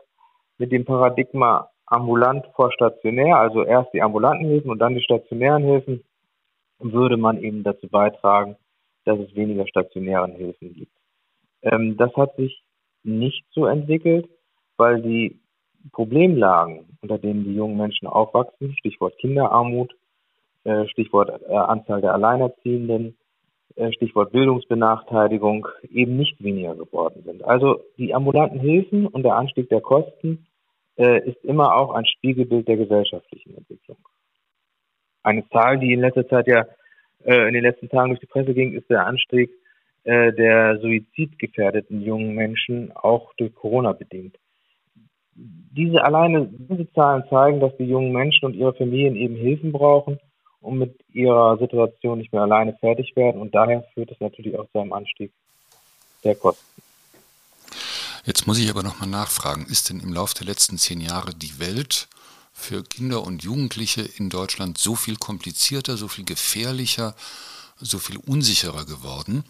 mit 0.64 0.72
dem 0.72 0.86
Paradigma 0.86 1.68
ambulant 1.88 2.46
vor 2.56 2.72
stationär, 2.72 3.36
also 3.36 3.66
erst 3.66 3.94
die 3.94 4.02
ambulanten 4.02 4.48
Hilfen 4.48 4.72
und 4.72 4.80
dann 4.80 4.96
die 4.96 5.04
stationären 5.04 5.62
Hilfen, 5.62 6.06
würde 6.80 7.18
man 7.18 7.38
eben 7.44 7.64
dazu 7.64 7.90
beitragen, 7.90 8.56
dass 9.04 9.20
es 9.20 9.36
weniger 9.36 9.68
stationären 9.68 10.32
Hilfen 10.32 10.74
gibt. 10.74 10.96
Ähm, 11.64 11.98
das 11.98 12.16
hat 12.16 12.38
sich 12.38 12.64
nicht 13.04 13.44
so 13.52 13.66
entwickelt, 13.66 14.30
weil 14.78 15.02
die 15.02 15.38
Problemlagen, 15.92 16.98
unter 17.02 17.18
denen 17.18 17.44
die 17.44 17.56
jungen 17.56 17.76
Menschen 17.76 18.08
aufwachsen, 18.08 18.74
Stichwort 18.78 19.18
Kinderarmut, 19.18 19.94
äh, 20.64 20.88
Stichwort 20.88 21.42
äh, 21.50 21.54
Anzahl 21.54 22.00
der 22.00 22.14
Alleinerziehenden, 22.14 23.18
äh, 23.76 23.92
Stichwort 23.92 24.32
Bildungsbenachteiligung, 24.32 25.68
eben 25.92 26.16
nicht 26.16 26.42
weniger 26.42 26.76
geworden 26.76 27.22
sind. 27.26 27.44
Also 27.44 27.82
die 27.98 28.16
ambulanten 28.16 28.62
Hilfen 28.62 29.08
und 29.08 29.24
der 29.24 29.36
Anstieg 29.36 29.68
der 29.68 29.82
Kosten 29.82 30.48
äh, 30.98 31.28
ist 31.30 31.44
immer 31.44 31.76
auch 31.76 31.94
ein 31.94 32.06
Spiegelbild 32.06 32.68
der 32.68 32.78
gesellschaftlichen 32.78 33.58
Entwicklung. 33.58 33.98
Eine 35.24 35.48
Zahl, 35.50 35.80
die 35.80 35.94
in 35.94 36.02
letzter 36.02 36.28
Zeit 36.28 36.48
ja 36.48 36.66
äh, 37.24 37.48
in 37.48 37.54
den 37.54 37.64
letzten 37.64 37.90
Tagen 37.90 38.10
durch 38.10 38.20
die 38.20 38.26
Presse 38.26 38.54
ging, 38.54 38.74
ist 38.74 38.90
der 38.90 39.06
Anstieg 39.06 39.50
äh, 40.04 40.34
der 40.34 40.80
suizidgefährdeten 40.80 42.02
jungen 42.02 42.36
Menschen 42.36 42.92
auch 42.94 43.34
durch 43.36 43.56
Corona 43.56 43.94
bedingt. 43.94 44.38
Diese 45.36 46.04
alleine, 46.04 46.48
diese 46.48 46.92
Zahlen 46.94 47.24
zeigen, 47.30 47.60
dass 47.60 47.76
die 47.78 47.86
jungen 47.86 48.12
Menschen 48.12 48.46
und 48.46 48.54
ihre 48.54 48.74
Familien 48.74 49.16
eben 49.16 49.36
Hilfen 49.36 49.72
brauchen 49.72 50.20
und 50.62 50.78
mit 50.78 50.96
ihrer 51.12 51.58
Situation 51.58 52.20
nicht 52.20 52.34
mehr 52.34 52.44
alleine 52.44 52.74
fertig 52.74 53.16
werden. 53.16 53.42
Und 53.42 53.56
daher 53.56 53.84
führt 53.94 54.12
es 54.12 54.20
natürlich 54.20 54.58
auch 54.60 54.70
zu 54.72 54.80
einem 54.80 54.94
Anstieg 54.94 55.32
der 56.24 56.36
Kosten. 56.36 56.73
Jetzt 58.26 58.48
muss 58.48 58.58
ich 58.58 58.70
aber 58.70 58.84
nochmal 58.84 59.10
nachfragen, 59.10 59.66
ist 59.66 59.90
denn 59.90 60.00
im 60.00 60.14
Laufe 60.14 60.34
der 60.36 60.48
letzten 60.48 60.78
zehn 60.78 61.02
Jahre 61.02 61.34
die 61.36 61.60
Welt 61.60 62.08
für 62.54 62.84
Kinder 62.84 63.24
und 63.24 63.44
Jugendliche 63.44 64.02
in 64.02 64.30
Deutschland 64.30 64.78
so 64.78 64.96
viel 64.96 65.18
komplizierter, 65.18 65.98
so 65.98 66.08
viel 66.08 66.24
gefährlicher, 66.24 67.16
so 67.76 68.00
viel 68.00 68.18
unsicherer 68.18 68.86
geworden, 68.86 69.44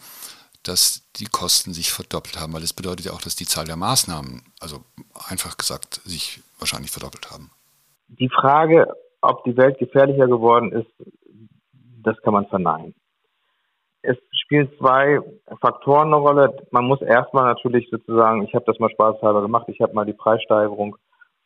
dass 0.63 1.03
die 1.17 1.25
Kosten 1.25 1.73
sich 1.73 1.91
verdoppelt 1.91 2.39
haben? 2.39 2.53
Weil 2.53 2.63
es 2.63 2.73
bedeutet 2.73 3.05
ja 3.05 3.11
auch, 3.11 3.21
dass 3.21 3.35
die 3.35 3.45
Zahl 3.45 3.65
der 3.65 3.75
Maßnahmen, 3.75 4.41
also 4.59 4.83
einfach 5.27 5.57
gesagt, 5.57 6.01
sich 6.03 6.41
wahrscheinlich 6.57 6.89
verdoppelt 6.89 7.29
haben. 7.29 7.51
Die 8.07 8.29
Frage, 8.29 8.87
ob 9.21 9.43
die 9.43 9.55
Welt 9.55 9.77
gefährlicher 9.77 10.27
geworden 10.27 10.71
ist, 10.71 10.89
das 12.03 12.17
kann 12.23 12.33
man 12.33 12.47
verneinen. 12.47 12.95
Es 14.03 14.17
spielen 14.31 14.69
zwei 14.77 15.19
Faktoren 15.61 16.07
eine 16.07 16.17
Rolle. 16.17 16.55
Man 16.71 16.85
muss 16.85 17.01
erstmal 17.01 17.45
natürlich 17.45 17.89
sozusagen, 17.89 18.43
ich 18.43 18.53
habe 18.53 18.65
das 18.65 18.77
mal 18.77 18.91
spaßhalber 18.91 19.41
gemacht, 19.41 19.67
ich 19.69 19.79
habe 19.79 19.93
mal 19.93 20.05
die 20.05 20.13
Preissteigerung 20.13 20.97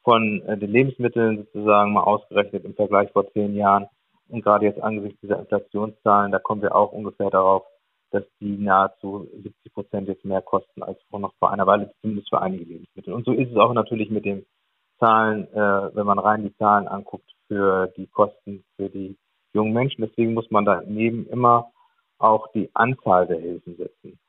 von 0.04 0.42
äh, 0.48 0.58
den 0.58 0.72
Lebensmitteln 0.72 1.38
sozusagen 1.38 1.94
mal 1.94 2.02
ausgerechnet 2.02 2.66
im 2.66 2.74
Vergleich 2.74 3.12
vor 3.12 3.32
zehn 3.34 3.56
Jahren. 3.56 3.88
Und 4.30 4.44
gerade 4.44 4.66
jetzt 4.66 4.82
angesichts 4.82 5.22
dieser 5.22 5.40
Inflationszahlen, 5.40 6.32
da 6.32 6.40
kommen 6.40 6.62
wir 6.62 6.76
auch 6.76 6.92
ungefähr 6.92 7.30
darauf, 7.30 7.64
dass 8.12 8.24
die 8.40 8.58
nahezu 8.58 9.28
70 9.44 9.74
Prozent 9.74 10.08
jetzt 10.08 10.26
mehr 10.26 10.42
kosten 10.42 10.82
als 10.82 10.98
vor 11.10 11.20
noch 11.20 11.34
vor 11.40 11.52
einer 11.52 11.68
Weile, 11.68 11.92
zumindest 12.02 12.30
für 12.30 12.42
einige 12.42 12.66
Lebensmittel. 12.66 13.14
Und 13.14 13.26
so 13.26 13.34
ist 13.34 13.52
es 13.52 13.58
auch 13.58 13.74
natürlich 13.74 14.10
mit 14.10 14.26
den 14.26 14.46
Zahlen, 15.00 15.48
äh, 15.54 15.96
wenn 15.96 16.06
man 16.06 16.20
rein 16.20 16.44
die 16.44 16.56
Zahlen 16.58 16.88
anguckt 16.88 17.30
für 17.48 17.88
die 17.98 18.08
Kosten 18.08 18.64
für 18.78 18.90
die 18.90 19.16
jungen 19.54 19.74
Menschen. 19.74 20.02
Deswegen 20.02 20.34
muss 20.34 20.50
man 20.50 20.66
daneben 20.66 21.28
immer 21.28 21.70
auch 22.20 22.52
die 22.54 22.70
Anzahl 22.74 23.28
der 23.28 23.40
Hilfen 23.40 23.78
setzen. 23.78 24.20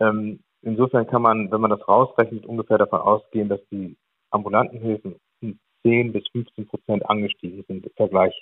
Ähm, 0.00 0.40
insofern 0.62 1.06
kann 1.06 1.22
man, 1.22 1.50
wenn 1.50 1.60
man 1.60 1.70
das 1.70 1.86
rausrechnet, 1.86 2.46
ungefähr 2.46 2.78
davon 2.78 3.00
ausgehen, 3.00 3.48
dass 3.48 3.60
die 3.70 3.96
ambulanten 4.30 4.80
Hilfen 4.80 5.16
um 5.42 5.58
10 5.82 6.12
bis 6.12 6.24
15 6.32 6.66
Prozent 6.66 7.08
angestiegen 7.08 7.64
sind 7.66 7.86
im 7.86 7.92
Vergleich 7.96 8.34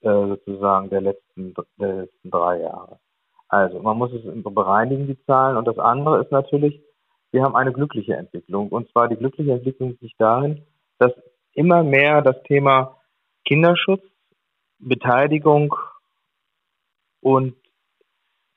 äh, 0.00 0.08
sozusagen 0.08 0.90
der 0.90 1.00
letzten, 1.00 1.54
der 1.78 1.94
letzten 2.02 2.30
drei 2.30 2.60
Jahre. 2.60 2.98
Also 3.48 3.80
man 3.80 3.96
muss 3.96 4.12
es 4.12 4.22
bereinigen, 4.42 5.06
die 5.06 5.22
Zahlen. 5.26 5.56
Und 5.56 5.66
das 5.66 5.78
andere 5.78 6.22
ist 6.22 6.32
natürlich, 6.32 6.80
wir 7.30 7.42
haben 7.42 7.56
eine 7.56 7.72
glückliche 7.72 8.16
Entwicklung. 8.16 8.68
Und 8.68 8.90
zwar 8.90 9.08
die 9.08 9.16
glückliche 9.16 9.52
Entwicklung 9.52 9.96
liegt 10.00 10.20
darin, 10.20 10.66
dass 10.98 11.12
immer 11.52 11.82
mehr 11.82 12.20
das 12.22 12.42
Thema 12.44 12.96
Kinderschutz, 13.44 14.02
Beteiligung 14.78 15.74
und 17.20 17.54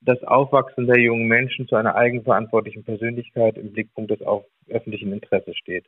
das 0.08 0.24
Aufwachsen 0.24 0.88
der 0.88 1.00
jungen 1.00 1.28
Menschen 1.28 1.68
zu 1.68 1.76
einer 1.76 1.96
eigenverantwortlichen 1.96 2.84
Persönlichkeit 2.84 3.58
im 3.58 3.74
Blickpunkt 3.74 4.10
des 4.10 4.20
öffentlichen 4.70 5.12
Interesses 5.12 5.58
steht. 5.58 5.86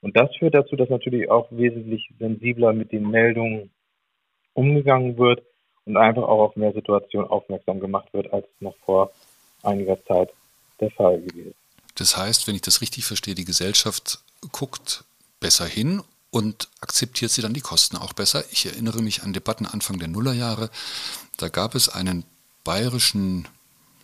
Und 0.00 0.16
das 0.16 0.34
führt 0.36 0.54
dazu, 0.54 0.74
dass 0.74 0.88
natürlich 0.88 1.30
auch 1.30 1.46
wesentlich 1.52 2.10
sensibler 2.18 2.72
mit 2.72 2.90
den 2.90 3.08
Meldungen 3.08 3.70
umgegangen 4.54 5.16
wird 5.18 5.42
und 5.84 5.96
einfach 5.96 6.22
auch 6.22 6.40
auf 6.40 6.56
mehr 6.56 6.72
Situationen 6.72 7.30
aufmerksam 7.30 7.78
gemacht 7.78 8.12
wird, 8.12 8.32
als 8.32 8.46
noch 8.58 8.74
vor 8.84 9.12
einiger 9.62 10.02
Zeit 10.04 10.30
der 10.80 10.90
Fall 10.90 11.20
gewesen. 11.20 11.54
Das 11.94 12.16
heißt, 12.16 12.48
wenn 12.48 12.56
ich 12.56 12.62
das 12.62 12.80
richtig 12.80 13.04
verstehe, 13.04 13.34
die 13.34 13.44
Gesellschaft 13.44 14.20
guckt 14.50 15.04
besser 15.38 15.66
hin 15.66 16.02
und 16.30 16.68
akzeptiert 16.80 17.30
sie 17.30 17.42
dann 17.42 17.54
die 17.54 17.60
Kosten 17.60 17.96
auch 17.96 18.14
besser. 18.14 18.42
Ich 18.50 18.66
erinnere 18.66 19.02
mich 19.02 19.22
an 19.22 19.32
Debatten 19.32 19.66
Anfang 19.66 19.98
der 19.98 20.08
Nullerjahre. 20.08 20.70
Da 21.36 21.48
gab 21.48 21.74
es 21.74 21.88
einen 21.88 22.24
bayerischen 22.64 23.46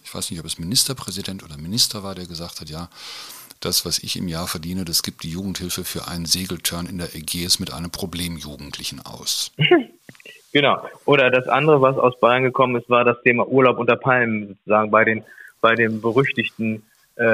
ich 0.06 0.14
weiß 0.14 0.30
nicht, 0.30 0.38
ob 0.38 0.46
es 0.46 0.60
Ministerpräsident 0.60 1.42
oder 1.42 1.58
Minister 1.58 2.04
war, 2.04 2.14
der 2.14 2.26
gesagt 2.26 2.60
hat, 2.60 2.70
ja, 2.70 2.88
das, 3.58 3.84
was 3.84 3.98
ich 3.98 4.16
im 4.16 4.28
Jahr 4.28 4.46
verdiene, 4.46 4.84
das 4.84 5.02
gibt 5.02 5.24
die 5.24 5.30
Jugendhilfe 5.30 5.82
für 5.82 6.06
einen 6.06 6.26
Segelturn 6.26 6.86
in 6.86 6.98
der 6.98 7.16
Ägäis 7.16 7.58
mit 7.58 7.72
einem 7.72 7.90
Problemjugendlichen 7.90 9.04
aus. 9.04 9.52
Genau. 10.52 10.82
Oder 11.04 11.30
das 11.30 11.48
andere, 11.48 11.82
was 11.82 11.98
aus 11.98 12.18
Bayern 12.18 12.44
gekommen 12.44 12.76
ist, 12.76 12.88
war 12.88 13.04
das 13.04 13.20
Thema 13.22 13.46
Urlaub 13.46 13.78
unter 13.78 13.96
Palmen, 13.96 14.48
sozusagen 14.48 14.90
bei 14.90 15.04
den, 15.04 15.22
bei 15.60 15.74
dem 15.74 16.00
berüchtigten 16.00 16.82
äh, 17.18 17.24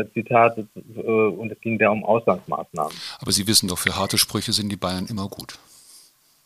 äh, 0.00 0.12
Zitat 0.12 0.58
äh, 0.58 1.00
und 1.00 1.50
es 1.50 1.58
ging 1.62 1.78
da 1.78 1.88
um 1.88 2.04
Auslandsmaßnahmen. 2.04 2.92
Aber 3.20 3.32
Sie 3.32 3.46
wissen 3.46 3.68
doch, 3.68 3.78
für 3.78 3.96
harte 3.96 4.18
Sprüche 4.18 4.52
sind 4.52 4.68
die 4.68 4.76
Bayern 4.76 5.06
immer 5.06 5.28
gut. 5.28 5.58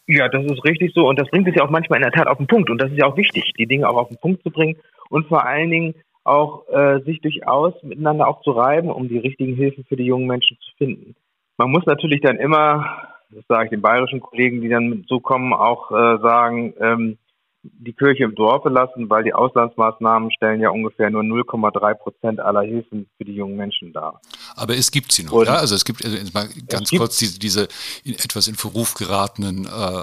Ja, 0.06 0.28
das 0.28 0.44
ist 0.44 0.64
richtig 0.64 0.92
so 0.94 1.09
und 1.09 1.18
das 1.18 1.28
bringt 1.28 1.49
es 1.49 1.54
ja 1.54 1.64
auch 1.64 1.71
manchmal 1.71 1.99
in 1.99 2.02
der 2.02 2.12
Tat 2.12 2.26
auf 2.26 2.38
den 2.38 2.47
Punkt 2.47 2.71
und 2.71 2.78
das 2.78 2.90
ist 2.90 2.99
ja 2.99 3.06
auch 3.06 3.16
wichtig, 3.16 3.52
die 3.59 3.66
Dinge 3.66 3.88
auch 3.88 3.97
auf 3.97 4.09
den 4.09 4.18
Punkt 4.18 4.42
zu 4.42 4.50
bringen 4.50 4.76
und 5.11 5.26
vor 5.28 5.47
allen 5.47 5.71
Dingen 5.71 5.94
auch 6.25 6.68
äh, 6.68 7.00
sich 7.00 7.21
durchaus 7.21 7.75
miteinander 7.82 8.28
auch 8.28 8.42
zu 8.42 8.52
reiben, 8.52 8.90
um 8.90 9.09
die 9.09 9.18
richtigen 9.18 9.54
Hilfen 9.54 9.85
für 9.85 9.97
die 9.97 10.04
jungen 10.04 10.26
Menschen 10.26 10.56
zu 10.61 10.76
finden. 10.76 11.14
Man 11.59 11.71
muss 11.71 11.87
natürlich 11.87 12.21
dann 12.21 12.37
immer, 12.37 13.09
das 13.30 13.44
sage 13.49 13.64
ich 13.64 13.71
den 13.71 13.82
bayerischen 13.82 14.21
Kollegen, 14.21 14.61
die 14.61 14.68
dann 14.68 15.04
so 15.09 15.21
kommen, 15.21 15.52
auch 15.52 15.90
äh, 15.90 16.18
sagen, 16.21 16.75
ähm, 16.80 17.18
die 17.62 17.92
Kirche 17.92 18.25
im 18.25 18.35
Dorfe 18.35 18.69
lassen, 18.69 19.09
weil 19.09 19.25
die 19.25 19.33
Auslandsmaßnahmen 19.33 20.33
stellen 20.33 20.61
ja 20.61 20.71
ungefähr 20.71 21.11
nur 21.11 21.23
0,3 21.23 21.95
Prozent 21.95 22.40
aller 22.40 22.62
Hilfen 22.62 23.09
für 23.16 23.25
die 23.25 23.35
jungen 23.35 23.57
Menschen 23.57 23.92
dar. 23.92 24.21
Aber 24.57 24.75
es 24.75 24.90
gibt 24.90 25.12
sie 25.12 25.25
noch, 25.25 25.33
Und 25.33 25.47
ja? 25.47 25.54
Also 25.54 25.75
es 25.75 25.85
gibt 25.85 26.04
also 26.04 26.16
mal 26.35 26.49
ganz 26.69 26.90
kurz 26.90 27.19
diese, 27.19 27.38
diese 27.38 27.69
in 28.04 28.14
etwas 28.14 28.49
in 28.49 28.54
Verruf 28.54 28.95
geratenen 28.95 29.66
äh, 29.66 30.02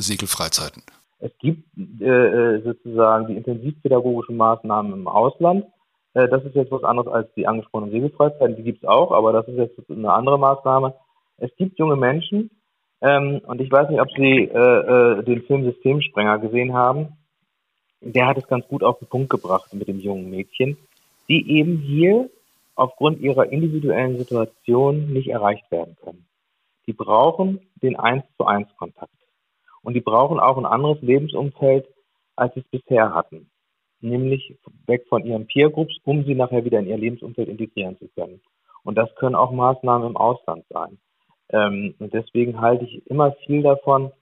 Segelfreizeiten. 0.00 0.82
Es 1.20 1.32
gibt 1.38 1.64
äh, 2.00 2.04
äh, 2.04 2.62
sozusagen 2.62 3.28
die 3.28 3.36
intensivpädagogischen 3.36 4.36
Maßnahmen 4.36 4.92
im 4.92 5.08
Ausland. 5.08 5.64
Äh, 6.14 6.28
das 6.28 6.44
ist 6.44 6.54
jetzt 6.54 6.72
was 6.72 6.84
anderes 6.84 7.12
als 7.12 7.32
die 7.34 7.46
angesprochenen 7.46 7.92
Segelfreizeiten. 7.92 8.56
Die 8.56 8.62
gibt 8.62 8.82
es 8.82 8.88
auch, 8.88 9.12
aber 9.12 9.32
das 9.32 9.46
ist 9.48 9.56
jetzt 9.56 9.90
eine 9.90 10.12
andere 10.12 10.38
Maßnahme. 10.38 10.94
Es 11.38 11.50
gibt 11.56 11.78
junge 11.78 11.96
Menschen, 11.96 12.50
ähm, 13.00 13.40
und 13.46 13.60
ich 13.60 13.70
weiß 13.70 13.88
nicht, 13.88 14.00
ob 14.00 14.10
Sie 14.12 14.44
äh, 14.44 15.18
äh, 15.18 15.22
den 15.22 15.42
Film 15.42 15.64
Systemsprenger 15.64 16.38
gesehen 16.38 16.74
haben. 16.74 17.16
Der 18.00 18.26
hat 18.26 18.38
es 18.38 18.46
ganz 18.46 18.66
gut 18.68 18.82
auf 18.82 18.98
den 18.98 19.08
Punkt 19.08 19.30
gebracht 19.30 19.72
mit 19.74 19.88
dem 19.88 20.00
jungen 20.00 20.30
Mädchen, 20.30 20.76
die 21.28 21.58
eben 21.58 21.78
hier 21.78 22.30
aufgrund 22.74 23.20
ihrer 23.20 23.52
individuellen 23.52 24.18
Situation 24.18 25.12
nicht 25.12 25.28
erreicht 25.28 25.70
werden 25.70 25.96
können. 26.02 26.26
Die 26.86 26.92
brauchen 26.94 27.60
den 27.82 27.96
Eins 27.96 28.24
zu 28.36 28.46
eins 28.46 28.68
Kontakt. 28.76 29.12
Und 29.82 29.94
die 29.94 30.00
brauchen 30.00 30.40
auch 30.40 30.58
ein 30.58 30.66
anderes 30.66 31.00
Lebensumfeld, 31.02 31.86
als 32.36 32.54
sie 32.54 32.60
es 32.60 32.68
bisher 32.68 33.14
hatten. 33.14 33.50
Nämlich 34.00 34.56
weg 34.86 35.06
von 35.08 35.24
ihren 35.24 35.46
Peer 35.46 35.70
Groups, 35.70 35.96
um 36.04 36.24
sie 36.24 36.34
nachher 36.34 36.64
wieder 36.64 36.78
in 36.78 36.86
ihr 36.86 36.98
Lebensumfeld 36.98 37.48
integrieren 37.48 37.98
zu 37.98 38.08
können. 38.08 38.40
Und 38.82 38.96
das 38.96 39.14
können 39.16 39.34
auch 39.34 39.52
Maßnahmen 39.52 40.08
im 40.08 40.16
Ausland 40.16 40.64
sein. 40.70 40.98
Ähm, 41.52 41.94
und 41.98 42.12
deswegen 42.12 42.60
halte 42.60 42.84
ich 42.84 43.06
immer 43.06 43.32
viel 43.46 43.62
davon, 43.62 44.12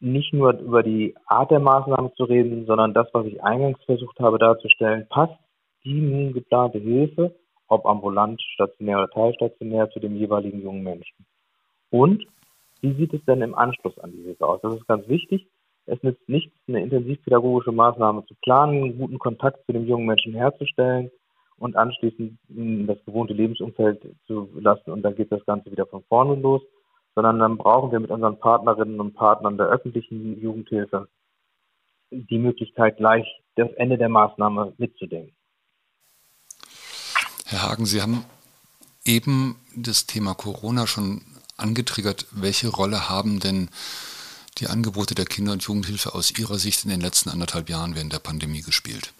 nicht 0.00 0.32
nur 0.32 0.58
über 0.58 0.82
die 0.82 1.14
Art 1.26 1.50
der 1.50 1.60
Maßnahmen 1.60 2.12
zu 2.16 2.24
reden, 2.24 2.66
sondern 2.66 2.94
das, 2.94 3.08
was 3.12 3.26
ich 3.26 3.42
eingangs 3.42 3.82
versucht 3.84 4.18
habe 4.18 4.38
darzustellen, 4.38 5.06
passt 5.08 5.38
die 5.84 6.00
nun 6.00 6.32
geplante 6.32 6.78
Hilfe, 6.78 7.34
ob 7.68 7.86
ambulant, 7.86 8.40
stationär 8.54 8.98
oder 8.98 9.10
teilstationär, 9.10 9.90
zu 9.90 10.00
dem 10.00 10.16
jeweiligen 10.16 10.62
jungen 10.62 10.82
Menschen. 10.82 11.26
Und 11.90 12.26
wie 12.80 12.94
sieht 12.94 13.12
es 13.12 13.24
denn 13.26 13.42
im 13.42 13.54
Anschluss 13.54 13.98
an 13.98 14.12
die 14.12 14.22
Hilfe 14.22 14.46
aus? 14.46 14.60
Das 14.62 14.74
ist 14.74 14.86
ganz 14.88 15.06
wichtig. 15.08 15.46
Es 15.86 16.02
nützt 16.02 16.28
nichts, 16.28 16.54
eine 16.68 16.82
intensivpädagogische 16.82 17.72
Maßnahme 17.72 18.24
zu 18.26 18.34
planen, 18.42 18.84
einen 18.84 18.98
guten 18.98 19.18
Kontakt 19.18 19.64
zu 19.66 19.72
dem 19.72 19.86
jungen 19.86 20.06
Menschen 20.06 20.34
herzustellen 20.34 21.10
und 21.60 21.76
anschließend 21.76 22.38
das 22.88 22.98
gewohnte 23.04 23.34
Lebensumfeld 23.34 24.02
zu 24.26 24.48
lassen 24.58 24.90
und 24.90 25.02
dann 25.02 25.14
geht 25.14 25.30
das 25.30 25.44
Ganze 25.44 25.70
wieder 25.70 25.86
von 25.86 26.02
vorne 26.08 26.34
los, 26.34 26.62
sondern 27.14 27.38
dann 27.38 27.58
brauchen 27.58 27.92
wir 27.92 28.00
mit 28.00 28.10
unseren 28.10 28.38
Partnerinnen 28.38 28.98
und 28.98 29.14
Partnern 29.14 29.58
der 29.58 29.66
öffentlichen 29.66 30.40
Jugendhilfe 30.40 31.06
die 32.10 32.38
Möglichkeit, 32.38 32.96
gleich 32.96 33.26
das 33.56 33.70
Ende 33.76 33.98
der 33.98 34.08
Maßnahme 34.08 34.72
mitzudenken. 34.78 35.34
Herr 37.44 37.68
Hagen, 37.68 37.84
Sie 37.84 38.00
haben 38.00 38.24
eben 39.04 39.56
das 39.76 40.06
Thema 40.06 40.34
Corona 40.34 40.86
schon 40.86 41.20
angetriggert. 41.58 42.26
Welche 42.30 42.68
Rolle 42.68 43.10
haben 43.10 43.38
denn 43.38 43.68
die 44.58 44.66
Angebote 44.66 45.14
der 45.14 45.26
Kinder- 45.26 45.52
und 45.52 45.62
Jugendhilfe 45.62 46.14
aus 46.14 46.36
Ihrer 46.38 46.58
Sicht 46.58 46.84
in 46.84 46.90
den 46.90 47.00
letzten 47.02 47.28
anderthalb 47.28 47.68
Jahren 47.68 47.94
während 47.94 48.14
der 48.14 48.18
Pandemie 48.18 48.62
gespielt? 48.62 49.12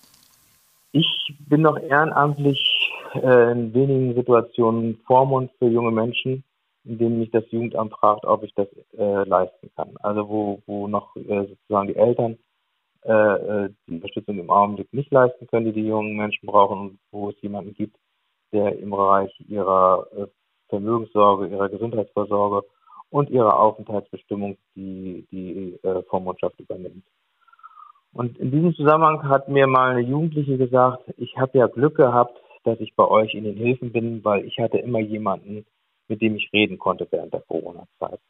Ich 0.92 1.36
bin 1.38 1.62
noch 1.62 1.78
ehrenamtlich 1.78 2.90
äh, 3.14 3.52
in 3.52 3.72
wenigen 3.74 4.14
Situationen 4.14 4.98
Vormund 5.06 5.50
für 5.58 5.68
junge 5.68 5.92
Menschen, 5.92 6.42
in 6.84 6.98
denen 6.98 7.20
mich 7.20 7.30
das 7.30 7.44
Jugendamt 7.50 7.92
fragt, 7.92 8.24
ob 8.24 8.42
ich 8.42 8.52
das 8.54 8.66
äh, 8.98 9.24
leisten 9.24 9.70
kann. 9.76 9.96
Also 10.00 10.28
wo, 10.28 10.62
wo 10.66 10.88
noch 10.88 11.14
äh, 11.16 11.46
sozusagen 11.46 11.88
die 11.88 11.96
Eltern 11.96 12.38
äh, 13.02 13.12
äh, 13.12 13.70
die 13.86 13.94
Unterstützung 13.94 14.38
im 14.38 14.50
Augenblick 14.50 14.92
nicht 14.92 15.10
leisten 15.12 15.46
können, 15.46 15.66
die 15.66 15.72
die 15.72 15.86
jungen 15.86 16.16
Menschen 16.16 16.46
brauchen 16.46 16.80
und 16.80 16.98
wo 17.12 17.30
es 17.30 17.40
jemanden 17.40 17.72
gibt, 17.72 17.96
der 18.52 18.78
im 18.78 18.90
Bereich 18.90 19.32
ihrer 19.48 20.06
äh, 20.16 20.26
Vermögenssorge, 20.68 21.46
ihrer 21.46 21.68
Gesundheitsvorsorge 21.68 22.66
und 23.10 23.30
ihrer 23.30 23.58
Aufenthaltsbestimmung 23.58 24.56
die, 24.76 25.26
die 25.32 25.78
Vormundschaft 26.08 26.60
übernimmt. 26.60 27.04
Und 28.12 28.38
in 28.38 28.50
diesem 28.50 28.74
Zusammenhang 28.74 29.28
hat 29.28 29.48
mir 29.48 29.66
mal 29.66 29.92
eine 29.92 30.00
Jugendliche 30.00 30.58
gesagt, 30.58 31.04
ich 31.16 31.36
habe 31.38 31.58
ja 31.58 31.66
Glück 31.68 31.96
gehabt, 31.96 32.40
dass 32.64 32.80
ich 32.80 32.94
bei 32.94 33.06
euch 33.06 33.34
in 33.34 33.44
den 33.44 33.56
Hilfen 33.56 33.92
bin, 33.92 34.24
weil 34.24 34.44
ich 34.44 34.58
hatte 34.58 34.78
immer 34.78 34.98
jemanden, 34.98 35.64
mit 36.08 36.20
dem 36.20 36.36
ich 36.36 36.50
reden 36.52 36.78
konnte 36.78 37.06
während 37.10 37.32
der 37.32 37.40
Corona-Zeit. 37.40 38.20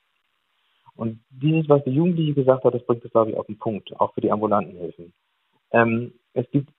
Und 0.96 1.20
dieses, 1.30 1.68
was 1.68 1.82
die 1.84 1.92
Jugendliche 1.94 2.34
gesagt 2.34 2.64
hat, 2.64 2.74
das 2.74 2.84
bringt 2.84 3.04
es, 3.04 3.10
glaube 3.10 3.30
ich, 3.30 3.36
auf 3.36 3.46
den 3.46 3.58
Punkt, 3.58 3.98
auch 3.98 4.12
für 4.12 4.20
die 4.20 4.30
ambulanten 4.30 4.76
Hilfen. 4.76 5.12
Ähm, 5.72 6.12
es 6.34 6.48
gibt 6.50 6.70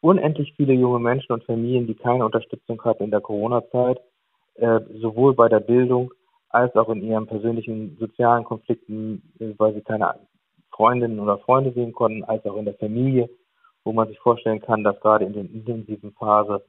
unendlich 0.00 0.54
viele 0.54 0.74
junge 0.74 1.00
Menschen 1.00 1.32
und 1.32 1.44
Familien, 1.44 1.86
die 1.86 1.94
keine 1.94 2.24
Unterstützung 2.24 2.80
hatten 2.84 3.04
in 3.04 3.10
der 3.10 3.20
Corona-Zeit, 3.20 4.00
äh, 4.54 4.80
sowohl 5.00 5.34
bei 5.34 5.48
der 5.48 5.60
Bildung 5.60 6.12
als 6.50 6.74
auch 6.76 6.88
in 6.88 7.02
ihren 7.02 7.26
persönlichen 7.26 7.96
sozialen 7.98 8.44
Konflikten, 8.44 9.22
äh, 9.40 9.52
weil 9.58 9.74
sie 9.74 9.82
keine 9.82 10.08
Freundinnen 10.78 11.18
oder 11.18 11.38
Freunde 11.38 11.72
sehen 11.72 11.92
konnten, 11.92 12.22
als 12.22 12.46
auch 12.46 12.56
in 12.56 12.64
der 12.64 12.74
Familie, 12.74 13.28
wo 13.82 13.92
man 13.92 14.06
sich 14.06 14.18
vorstellen 14.20 14.62
kann, 14.62 14.84
dass 14.84 15.00
gerade 15.00 15.24
in 15.24 15.32
der 15.32 15.42
intensiven 15.42 16.12
Phase 16.12 16.64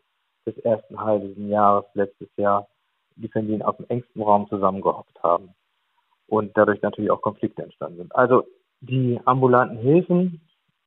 des 0.48 0.58
ersten 0.58 1.00
halben 1.00 1.48
Jahres 1.48 1.86
letztes 1.94 2.30
Jahr 2.36 2.68
die 3.16 3.28
Familien 3.28 3.62
auf 3.62 3.78
dem 3.78 3.86
engsten 3.88 4.24
Raum 4.24 4.48
zusammengehockt 4.50 5.22
haben 5.22 5.50
und 6.28 6.58
dadurch 6.58 6.82
natürlich 6.82 7.12
auch 7.12 7.22
Konflikte 7.22 7.62
entstanden 7.62 7.98
sind. 8.00 8.16
Also 8.16 8.46
die 8.82 9.20
ambulanten 9.26 9.78
Hilfen, 9.78 10.42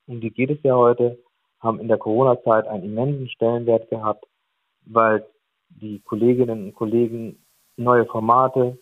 um 0.08 0.20
die 0.20 0.30
geht 0.30 0.50
es 0.50 0.58
ja 0.64 0.74
heute, 0.74 1.16
haben 1.60 1.78
in 1.78 1.86
der 1.86 1.98
Corona-Zeit 1.98 2.66
einen 2.66 2.84
immensen 2.84 3.28
Stellenwert 3.28 3.88
gehabt, 3.88 4.26
weil 4.84 5.24
die 5.68 6.00
Kolleginnen 6.00 6.64
und 6.64 6.74
Kollegen 6.74 7.44
neue 7.76 8.04
Formate 8.06 8.78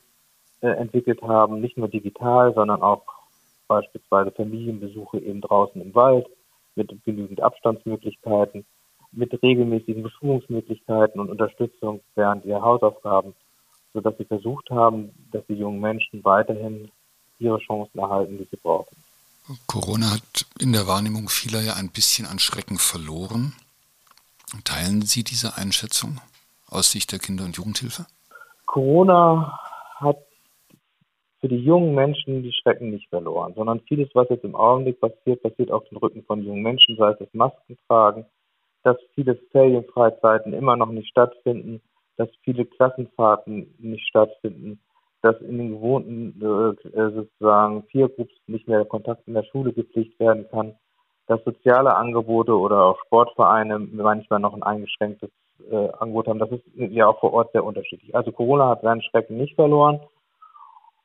äh, 0.62 0.68
entwickelt 0.68 1.20
haben, 1.20 1.60
nicht 1.60 1.76
nur 1.76 1.88
digital, 1.88 2.54
sondern 2.54 2.80
auch 2.80 3.19
beispielsweise 3.70 4.32
Familienbesuche 4.32 5.18
eben 5.18 5.40
draußen 5.40 5.80
im 5.80 5.94
Wald 5.94 6.26
mit 6.74 6.92
genügend 7.04 7.40
Abstandsmöglichkeiten, 7.40 8.66
mit 9.12 9.32
regelmäßigen 9.42 10.02
Beschulungsmöglichkeiten 10.02 11.20
und 11.20 11.30
Unterstützung 11.30 12.00
während 12.14 12.44
ihrer 12.44 12.62
Hausaufgaben 12.62 13.34
sodass 13.92 14.16
sie 14.18 14.24
versucht 14.24 14.70
haben, 14.70 15.10
dass 15.32 15.44
die 15.48 15.54
jungen 15.54 15.80
Menschen 15.80 16.24
weiterhin 16.24 16.90
ihre 17.38 17.58
Chancen 17.58 17.98
erhalten, 17.98 18.38
die 18.38 18.48
sie 18.50 18.56
brauchen. 18.56 18.96
Corona 19.66 20.10
hat 20.10 20.46
in 20.60 20.72
der 20.72 20.86
Wahrnehmung 20.86 21.28
vieler 21.28 21.60
ja 21.60 21.74
ein 21.74 21.90
bisschen 21.90 22.26
an 22.26 22.38
Schrecken 22.38 22.78
verloren. 22.78 23.54
Teilen 24.64 25.02
Sie 25.02 25.24
diese 25.24 25.56
Einschätzung 25.56 26.20
aus 26.68 26.92
Sicht 26.92 27.10
der 27.12 27.18
Kinder- 27.18 27.44
und 27.44 27.56
Jugendhilfe? 27.56 28.06
Corona 28.66 29.58
hat 29.96 30.18
für 31.40 31.48
die 31.48 31.64
jungen 31.64 31.94
Menschen 31.94 32.42
die 32.42 32.52
Schrecken 32.52 32.90
nicht 32.90 33.08
verloren, 33.08 33.54
sondern 33.54 33.80
vieles, 33.80 34.08
was 34.14 34.28
jetzt 34.28 34.44
im 34.44 34.54
Augenblick 34.54 35.00
passiert, 35.00 35.42
passiert 35.42 35.70
auf 35.70 35.88
den 35.88 35.98
Rücken 35.98 36.22
von 36.24 36.42
jungen 36.42 36.62
Menschen, 36.62 36.96
sei 36.96 37.10
es 37.10 37.18
das 37.18 37.32
Maskentragen, 37.32 38.26
dass 38.82 38.96
viele 39.14 39.36
Ferienfreizeiten 39.50 40.52
immer 40.52 40.76
noch 40.76 40.90
nicht 40.90 41.08
stattfinden, 41.08 41.80
dass 42.16 42.28
viele 42.44 42.66
Klassenfahrten 42.66 43.74
nicht 43.78 44.06
stattfinden, 44.06 44.80
dass 45.22 45.40
in 45.40 45.58
den 45.58 45.70
gewohnten 45.72 46.34
äh, 46.40 47.10
sozusagen 47.10 47.82
Peer 47.86 48.08
Groups 48.08 48.34
nicht 48.46 48.68
mehr 48.68 48.84
Kontakt 48.84 49.26
in 49.26 49.34
der 49.34 49.44
Schule 49.44 49.72
gepflegt 49.72 50.18
werden 50.20 50.46
kann, 50.50 50.74
dass 51.26 51.42
soziale 51.44 51.94
Angebote 51.94 52.52
oder 52.52 52.84
auch 52.84 52.98
Sportvereine 53.06 53.78
manchmal 53.78 54.40
noch 54.40 54.54
ein 54.54 54.62
eingeschränktes 54.62 55.30
äh, 55.70 55.88
Angebot 55.98 56.28
haben. 56.28 56.38
Das 56.38 56.50
ist 56.50 56.64
ja 56.74 57.06
auch 57.06 57.20
vor 57.20 57.32
Ort 57.32 57.52
sehr 57.52 57.64
unterschiedlich. 57.64 58.14
Also 58.14 58.32
Corona 58.32 58.68
hat 58.68 58.82
seinen 58.82 59.02
Schrecken 59.02 59.36
nicht 59.36 59.54
verloren. 59.54 60.00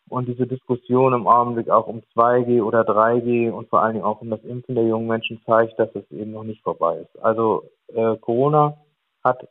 Und 0.07 0.27
diese 0.27 0.45
Diskussion 0.45 1.13
im 1.13 1.27
Augenblick 1.27 1.69
auch 1.69 1.87
um 1.87 2.01
2G 2.15 2.61
oder 2.61 2.81
3G 2.81 3.49
und 3.49 3.69
vor 3.69 3.81
allen 3.81 3.93
Dingen 3.93 4.05
auch 4.05 4.21
um 4.21 4.29
das 4.29 4.43
Impfen 4.43 4.75
der 4.75 4.85
jungen 4.85 5.07
Menschen 5.07 5.41
zeigt, 5.45 5.79
dass 5.79 5.89
es 5.95 6.09
eben 6.11 6.31
noch 6.31 6.43
nicht 6.43 6.61
vorbei 6.61 6.97
ist. 6.99 7.19
Also 7.23 7.63
äh, 7.87 8.15
Corona 8.17 8.77
hat 9.23 9.47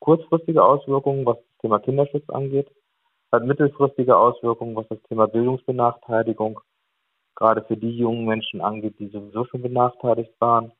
kurzfristige 0.00 0.64
Auswirkungen, 0.64 1.26
was 1.26 1.36
das 1.36 1.58
Thema 1.60 1.78
Kinderschutz 1.80 2.28
angeht, 2.30 2.68
hat 3.30 3.44
mittelfristige 3.44 4.16
Auswirkungen, 4.16 4.74
was 4.74 4.88
das 4.88 5.02
Thema 5.08 5.26
Bildungsbenachteiligung 5.26 6.60
gerade 7.34 7.62
für 7.64 7.76
die 7.76 7.96
jungen 7.96 8.24
Menschen 8.24 8.60
angeht, 8.60 8.98
die 8.98 9.08
sowieso 9.08 9.44
schon 9.44 9.62
benachteiligt 9.62 10.32
waren 10.40 10.72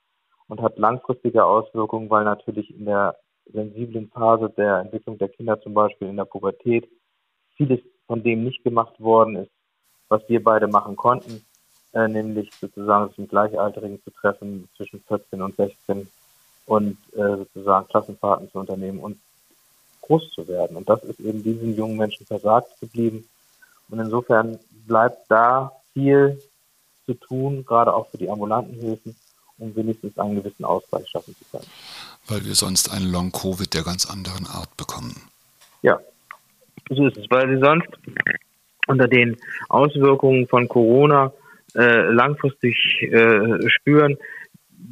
und 0.48 0.60
hat 0.60 0.78
langfristige 0.78 1.44
Auswirkungen, 1.44 2.10
weil 2.10 2.24
natürlich 2.24 2.74
in 2.74 2.86
der 2.86 3.16
sensiblen 3.52 4.08
Phase 4.08 4.50
der 4.56 4.78
Entwicklung 4.78 5.18
der 5.18 5.28
Kinder, 5.28 5.60
zum 5.60 5.74
Beispiel 5.74 6.08
in 6.08 6.16
der 6.16 6.24
Pubertät, 6.24 6.88
vieles 7.56 7.80
von 8.08 8.22
dem 8.24 8.42
nicht 8.42 8.64
gemacht 8.64 8.98
worden 8.98 9.36
ist, 9.36 9.50
was 10.08 10.22
wir 10.28 10.42
beide 10.42 10.66
machen 10.66 10.96
konnten, 10.96 11.44
äh, 11.92 12.08
nämlich 12.08 12.50
sozusagen 12.60 13.08
sich 13.08 13.18
mit 13.18 13.30
Gleichaltrigen 13.30 14.02
zu 14.02 14.10
treffen 14.10 14.68
zwischen 14.76 15.00
14 15.06 15.40
und 15.40 15.54
16 15.54 16.08
und 16.66 16.98
äh, 17.12 17.36
sozusagen 17.36 17.86
Klassenfahrten 17.86 18.50
zu 18.50 18.58
unternehmen 18.58 18.98
und 18.98 19.20
groß 20.02 20.30
zu 20.32 20.48
werden. 20.48 20.76
Und 20.76 20.88
das 20.88 21.02
ist 21.04 21.20
eben 21.20 21.42
diesen 21.42 21.76
jungen 21.76 21.96
Menschen 21.96 22.26
versagt 22.26 22.80
geblieben. 22.80 23.28
Und 23.90 24.00
insofern 24.00 24.58
bleibt 24.86 25.30
da 25.30 25.72
viel 25.92 26.42
zu 27.06 27.14
tun, 27.14 27.64
gerade 27.64 27.92
auch 27.92 28.08
für 28.10 28.18
die 28.18 28.30
ambulanten 28.30 28.74
Hilfen, 28.74 29.16
um 29.58 29.74
wenigstens 29.76 30.18
einen 30.18 30.36
gewissen 30.36 30.64
Ausgleich 30.64 31.08
schaffen 31.08 31.34
zu 31.38 31.44
können. 31.50 31.66
Weil 32.26 32.44
wir 32.44 32.54
sonst 32.54 32.90
einen 32.90 33.10
Long-Covid 33.10 33.72
der 33.72 33.82
ganz 33.82 34.08
anderen 34.08 34.46
Art 34.46 34.74
bekommen. 34.76 35.14
Ja, 35.82 35.98
so 36.90 37.06
ist 37.06 37.16
es, 37.16 37.26
weil 37.30 37.50
wir 37.50 37.58
sonst 37.58 37.88
unter 38.86 39.08
den 39.08 39.36
Auswirkungen 39.68 40.46
von 40.46 40.68
Corona 40.68 41.32
äh, 41.74 42.10
langfristig 42.10 43.02
äh, 43.02 43.68
spüren, 43.68 44.16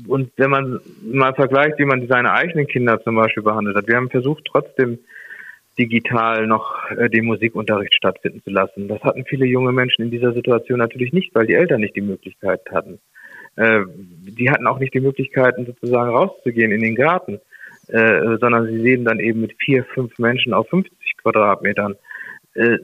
und 0.07 0.33
wenn 0.37 0.51
man 0.51 0.81
mal 1.03 1.35
vergleicht, 1.35 1.79
wie 1.79 1.85
man 1.85 2.07
seine 2.09 2.33
eigenen 2.33 2.67
Kinder 2.67 3.01
zum 3.03 3.17
Beispiel 3.17 3.43
behandelt 3.43 3.77
hat, 3.77 3.89
wir 3.89 3.97
haben 3.97 4.11
versucht, 4.11 4.45
trotzdem 4.45 4.99
digital 5.79 6.47
noch 6.47 6.91
äh, 6.91 7.09
den 7.09 7.27
Musikunterricht 7.27 7.95
stattfinden 7.95 8.43
zu 8.43 8.51
lassen. 8.51 8.89
Das 8.89 9.03
hatten 9.03 9.25
viele 9.25 9.47
junge 9.47 9.73
Menschen 9.73 10.03
in 10.03 10.11
dieser 10.11 10.33
Situation 10.33 10.79
natürlich 10.79 11.13
nicht, 11.13 11.35
weil 11.35 11.47
die 11.47 11.55
Eltern 11.55 11.81
nicht 11.81 11.97
die 11.97 12.03
Möglichkeit 12.03 12.63
hatten. 12.73 12.99
Äh, 13.57 13.83
die 13.89 14.51
hatten 14.51 14.67
auch 14.67 14.79
nicht 14.79 14.95
die 14.95 15.01
Möglichkeiten, 15.01 15.67
sozusagen 15.67 16.11
rauszugehen 16.11 16.73
in 16.73 16.81
den 16.81 16.95
Garten, 16.95 17.41
äh, 17.89 18.39
sondern 18.41 18.67
sie 18.67 18.81
sehen 18.81 19.05
dann 19.05 19.21
eben 19.21 19.41
mit 19.41 19.55
vier, 19.59 19.85
fünf 19.85 20.19
Menschen 20.19 20.55
auf 20.55 20.69
50 20.69 21.06
Quadratmetern. 21.27 21.97
Äh, 22.55 22.79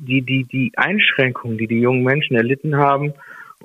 die, 0.00 0.22
die, 0.22 0.44
die 0.44 0.72
Einschränkungen, 0.76 1.58
die 1.58 1.66
die 1.66 1.80
jungen 1.80 2.02
Menschen 2.02 2.36
erlitten 2.36 2.76
haben 2.76 3.12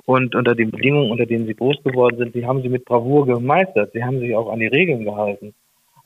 und 0.04 0.34
unter 0.34 0.54
den 0.54 0.70
Bedingungen, 0.70 1.10
unter 1.10 1.24
denen 1.24 1.46
sie 1.46 1.54
groß 1.54 1.82
geworden 1.82 2.18
sind, 2.18 2.34
die 2.34 2.44
haben 2.44 2.62
sie 2.62 2.68
mit 2.68 2.84
Bravour 2.84 3.26
gemeistert. 3.26 3.92
Sie 3.92 4.04
haben 4.04 4.20
sich 4.20 4.34
auch 4.36 4.52
an 4.52 4.60
die 4.60 4.66
Regeln 4.66 5.04
gehalten. 5.04 5.54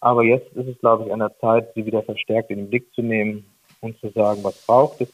Aber 0.00 0.24
jetzt 0.24 0.52
ist 0.54 0.68
es, 0.68 0.78
glaube 0.78 1.06
ich, 1.06 1.12
an 1.12 1.18
der 1.18 1.36
Zeit, 1.40 1.74
sie 1.74 1.84
wieder 1.84 2.02
verstärkt 2.02 2.50
in 2.50 2.58
den 2.58 2.70
Blick 2.70 2.92
zu 2.94 3.02
nehmen 3.02 3.44
und 3.80 3.98
zu 3.98 4.08
sagen, 4.10 4.42
was 4.42 4.64
braucht 4.66 5.00
es. 5.00 5.12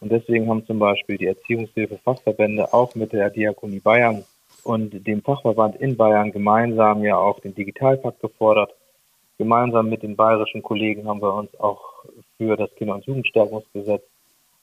Und 0.00 0.10
deswegen 0.10 0.48
haben 0.48 0.66
zum 0.66 0.78
Beispiel 0.78 1.16
die 1.16 1.26
Erziehungshilfe-Fachverbände 1.26 2.72
auch 2.72 2.94
mit 2.94 3.12
der 3.12 3.30
Diakonie 3.30 3.80
Bayern 3.80 4.24
und 4.64 5.06
dem 5.06 5.22
Fachverband 5.22 5.76
in 5.76 5.96
Bayern 5.96 6.32
gemeinsam 6.32 7.02
ja 7.04 7.16
auch 7.16 7.40
den 7.40 7.54
Digitalpakt 7.54 8.20
gefordert. 8.20 8.74
Gemeinsam 9.38 9.88
mit 9.88 10.02
den 10.02 10.16
bayerischen 10.16 10.62
Kollegen 10.62 11.08
haben 11.08 11.22
wir 11.22 11.32
uns 11.34 11.54
auch 11.60 11.95
für 12.38 12.56
das 12.56 12.74
Kinder- 12.76 12.94
und 12.94 13.06
Jugendstärkungsgesetz 13.06 14.02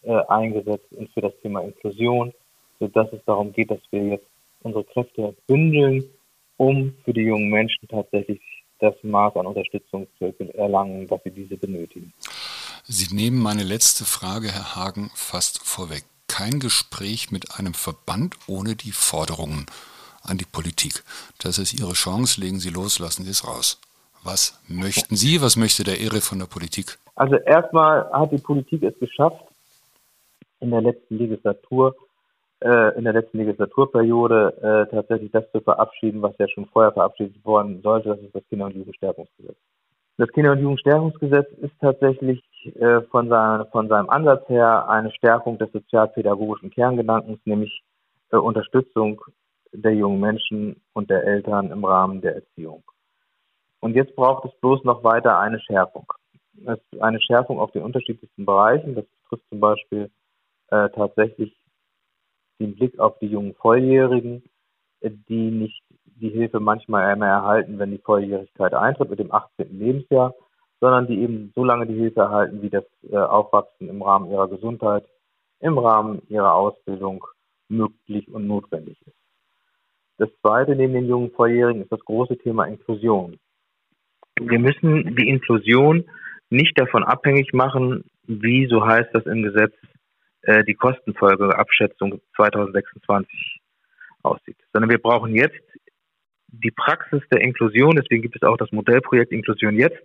äh, 0.03 0.11
eingesetzt 0.27 0.91
und 0.91 1.09
für 1.11 1.21
das 1.21 1.33
Thema 1.41 1.61
Inklusion 1.61 2.33
sodass 2.83 3.11
es 3.13 3.21
darum 3.25 3.53
geht, 3.53 3.71
dass 3.71 3.79
wir 3.91 4.03
jetzt 4.07 4.25
unsere 4.61 4.83
Kräfte 4.83 5.35
bündeln, 5.47 6.09
um 6.57 6.93
für 7.03 7.13
die 7.13 7.21
jungen 7.21 7.49
Menschen 7.49 7.87
tatsächlich 7.87 8.41
das 8.79 8.95
Maß 9.03 9.35
an 9.37 9.47
Unterstützung 9.47 10.07
zu 10.17 10.33
erlangen, 10.53 11.09
was 11.09 11.21
sie 11.23 11.31
diese 11.31 11.57
benötigen. 11.57 12.13
Sie 12.85 13.15
nehmen 13.15 13.39
meine 13.39 13.63
letzte 13.63 14.03
Frage, 14.03 14.51
Herr 14.51 14.75
Hagen, 14.75 15.09
fast 15.15 15.65
vorweg. 15.65 16.03
Kein 16.27 16.59
Gespräch 16.59 17.31
mit 17.31 17.57
einem 17.57 17.73
Verband 17.73 18.35
ohne 18.47 18.75
die 18.75 18.91
Forderungen 18.91 19.67
an 20.21 20.37
die 20.37 20.45
Politik. 20.45 21.03
Das 21.37 21.59
ist 21.59 21.73
Ihre 21.73 21.93
Chance, 21.93 22.41
legen 22.41 22.59
Sie 22.59 22.69
los, 22.69 22.99
lassen 22.99 23.23
Sie 23.23 23.31
es 23.31 23.47
raus. 23.47 23.79
Was 24.23 24.59
möchten 24.67 25.15
Sie, 25.15 25.41
was 25.41 25.55
möchte 25.55 25.83
der 25.83 25.99
Ehre 25.99 26.21
von 26.21 26.39
der 26.39 26.47
Politik? 26.47 26.97
Also 27.15 27.35
erstmal 27.35 28.09
hat 28.11 28.31
die 28.31 28.37
Politik 28.37 28.83
es 28.83 28.97
geschafft, 28.99 29.45
in 30.59 30.71
der 30.71 30.81
letzten 30.81 31.17
Legislatur 31.17 31.95
äh, 32.63 32.97
in 32.97 33.03
der 33.03 33.13
letzten 33.13 33.39
Legislaturperiode 33.39 34.87
äh, 34.89 34.95
tatsächlich 34.95 35.31
das 35.31 35.43
zu 35.51 35.59
verabschieden, 35.59 36.21
was 36.21 36.37
ja 36.37 36.47
schon 36.47 36.65
vorher 36.67 36.93
verabschiedet 36.93 37.43
worden 37.43 37.81
sollte, 37.81 38.09
das 38.09 38.19
ist 38.19 38.33
das 38.33 38.47
Kinder- 38.47 38.65
und 38.65 38.75
Jugendstärkungsgesetz. 38.75 39.57
Das 40.17 40.29
Kinder- 40.29 40.53
und 40.53 40.59
Jugendstärkungsgesetz 40.59 41.51
ist 41.57 41.73
tatsächlich 41.81 42.41
äh, 42.75 43.01
von, 43.11 43.27
seinem, 43.27 43.67
von 43.67 43.89
seinem 43.89 44.09
Ansatz 44.09 44.47
her 44.47 44.87
eine 44.87 45.11
Stärkung 45.11 45.57
des 45.57 45.71
sozialpädagogischen 45.73 46.69
Kerngedankens, 46.69 47.39
nämlich 47.45 47.83
äh, 48.31 48.37
Unterstützung 48.37 49.21
der 49.73 49.93
jungen 49.93 50.21
Menschen 50.21 50.81
und 50.93 51.09
der 51.09 51.23
Eltern 51.25 51.71
im 51.71 51.83
Rahmen 51.83 52.21
der 52.21 52.35
Erziehung. 52.35 52.83
Und 53.81 53.95
jetzt 53.95 54.15
braucht 54.15 54.45
es 54.45 54.57
bloß 54.61 54.85
noch 54.85 55.03
weiter 55.03 55.39
eine 55.39 55.59
Schärfung. 55.59 56.05
Eine 56.99 57.21
Schärfung 57.21 57.59
auf 57.59 57.71
den 57.71 57.83
unterschiedlichsten 57.83 58.45
Bereichen. 58.45 58.95
Das 58.95 59.05
betrifft 59.05 59.49
zum 59.49 59.59
Beispiel 59.59 60.11
äh, 60.69 60.89
tatsächlich 60.89 61.55
den 62.59 62.75
Blick 62.75 62.99
auf 62.99 63.17
die 63.19 63.27
jungen 63.27 63.55
Volljährigen, 63.55 64.43
äh, 65.01 65.11
die 65.29 65.51
nicht 65.51 65.83
die 66.15 66.29
Hilfe 66.29 66.59
manchmal 66.59 67.15
mehr 67.15 67.29
erhalten, 67.29 67.79
wenn 67.79 67.91
die 67.91 67.97
Volljährigkeit 67.97 68.73
eintritt 68.73 69.09
mit 69.09 69.19
dem 69.19 69.31
18. 69.31 69.77
Lebensjahr, 69.77 70.33
sondern 70.79 71.07
die 71.07 71.19
eben 71.21 71.51
so 71.55 71.63
lange 71.63 71.87
die 71.87 71.95
Hilfe 71.95 72.21
erhalten, 72.21 72.61
wie 72.61 72.69
das 72.69 72.85
äh, 73.09 73.17
Aufwachsen 73.17 73.89
im 73.89 74.01
Rahmen 74.01 74.29
ihrer 74.31 74.47
Gesundheit, 74.47 75.05
im 75.59 75.77
Rahmen 75.77 76.21
ihrer 76.29 76.53
Ausbildung 76.53 77.25
möglich 77.69 78.31
und 78.31 78.47
notwendig 78.47 78.97
ist. 79.05 79.15
Das 80.17 80.29
zweite 80.41 80.75
neben 80.75 80.93
den 80.93 81.07
jungen 81.07 81.31
Volljährigen 81.31 81.81
ist 81.81 81.91
das 81.91 82.01
große 82.01 82.37
Thema 82.37 82.65
Inklusion. 82.65 83.39
Wir 84.39 84.59
müssen 84.59 85.15
die 85.15 85.27
Inklusion 85.27 86.05
nicht 86.53 86.79
davon 86.79 87.03
abhängig 87.03 87.51
machen, 87.53 88.03
wie, 88.27 88.67
so 88.67 88.85
heißt 88.85 89.09
das 89.13 89.25
im 89.25 89.41
Gesetz, 89.41 89.73
äh, 90.43 90.63
die 90.63 90.75
Kostenfolgeabschätzung 90.75 92.21
2026 92.35 93.59
aussieht, 94.21 94.57
sondern 94.71 94.91
wir 94.91 94.99
brauchen 94.99 95.35
jetzt 95.35 95.59
die 96.47 96.71
Praxis 96.71 97.21
der 97.31 97.41
Inklusion, 97.41 97.95
deswegen 97.95 98.21
gibt 98.21 98.35
es 98.35 98.43
auch 98.43 98.57
das 98.57 98.71
Modellprojekt 98.71 99.31
Inklusion 99.31 99.75
jetzt 99.75 100.03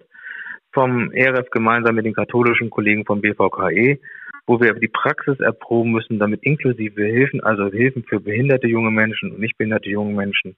vom 0.72 1.12
ERF 1.12 1.50
gemeinsam 1.50 1.94
mit 1.94 2.06
den 2.06 2.14
katholischen 2.14 2.70
Kollegen 2.70 3.04
vom 3.04 3.20
BVKE, 3.20 3.98
wo 4.46 4.61
wir 4.61 4.72
die 4.74 4.88
Praxis 4.88 5.38
erproben 5.40 5.92
müssen, 5.92 6.18
damit 6.18 6.42
inklusive 6.42 7.04
Hilfen, 7.04 7.42
also 7.42 7.66
Hilfen 7.70 8.04
für 8.04 8.20
behinderte 8.20 8.66
junge 8.66 8.90
Menschen 8.90 9.32
und 9.32 9.40
nicht 9.40 9.58
behinderte 9.58 9.90
junge 9.90 10.14
Menschen 10.14 10.56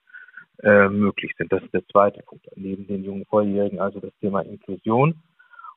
äh, 0.63 0.89
möglich 0.89 1.33
sind. 1.37 1.53
Das 1.53 1.63
ist 1.63 1.75
der 1.75 1.87
zweite 1.89 2.23
Punkt, 2.23 2.47
neben 2.55 2.87
den 2.87 3.03
jungen 3.03 3.25
Volljährigen, 3.27 3.81
also 3.81 3.99
das 3.99 4.13
Thema 4.21 4.43
Inklusion. 4.43 5.15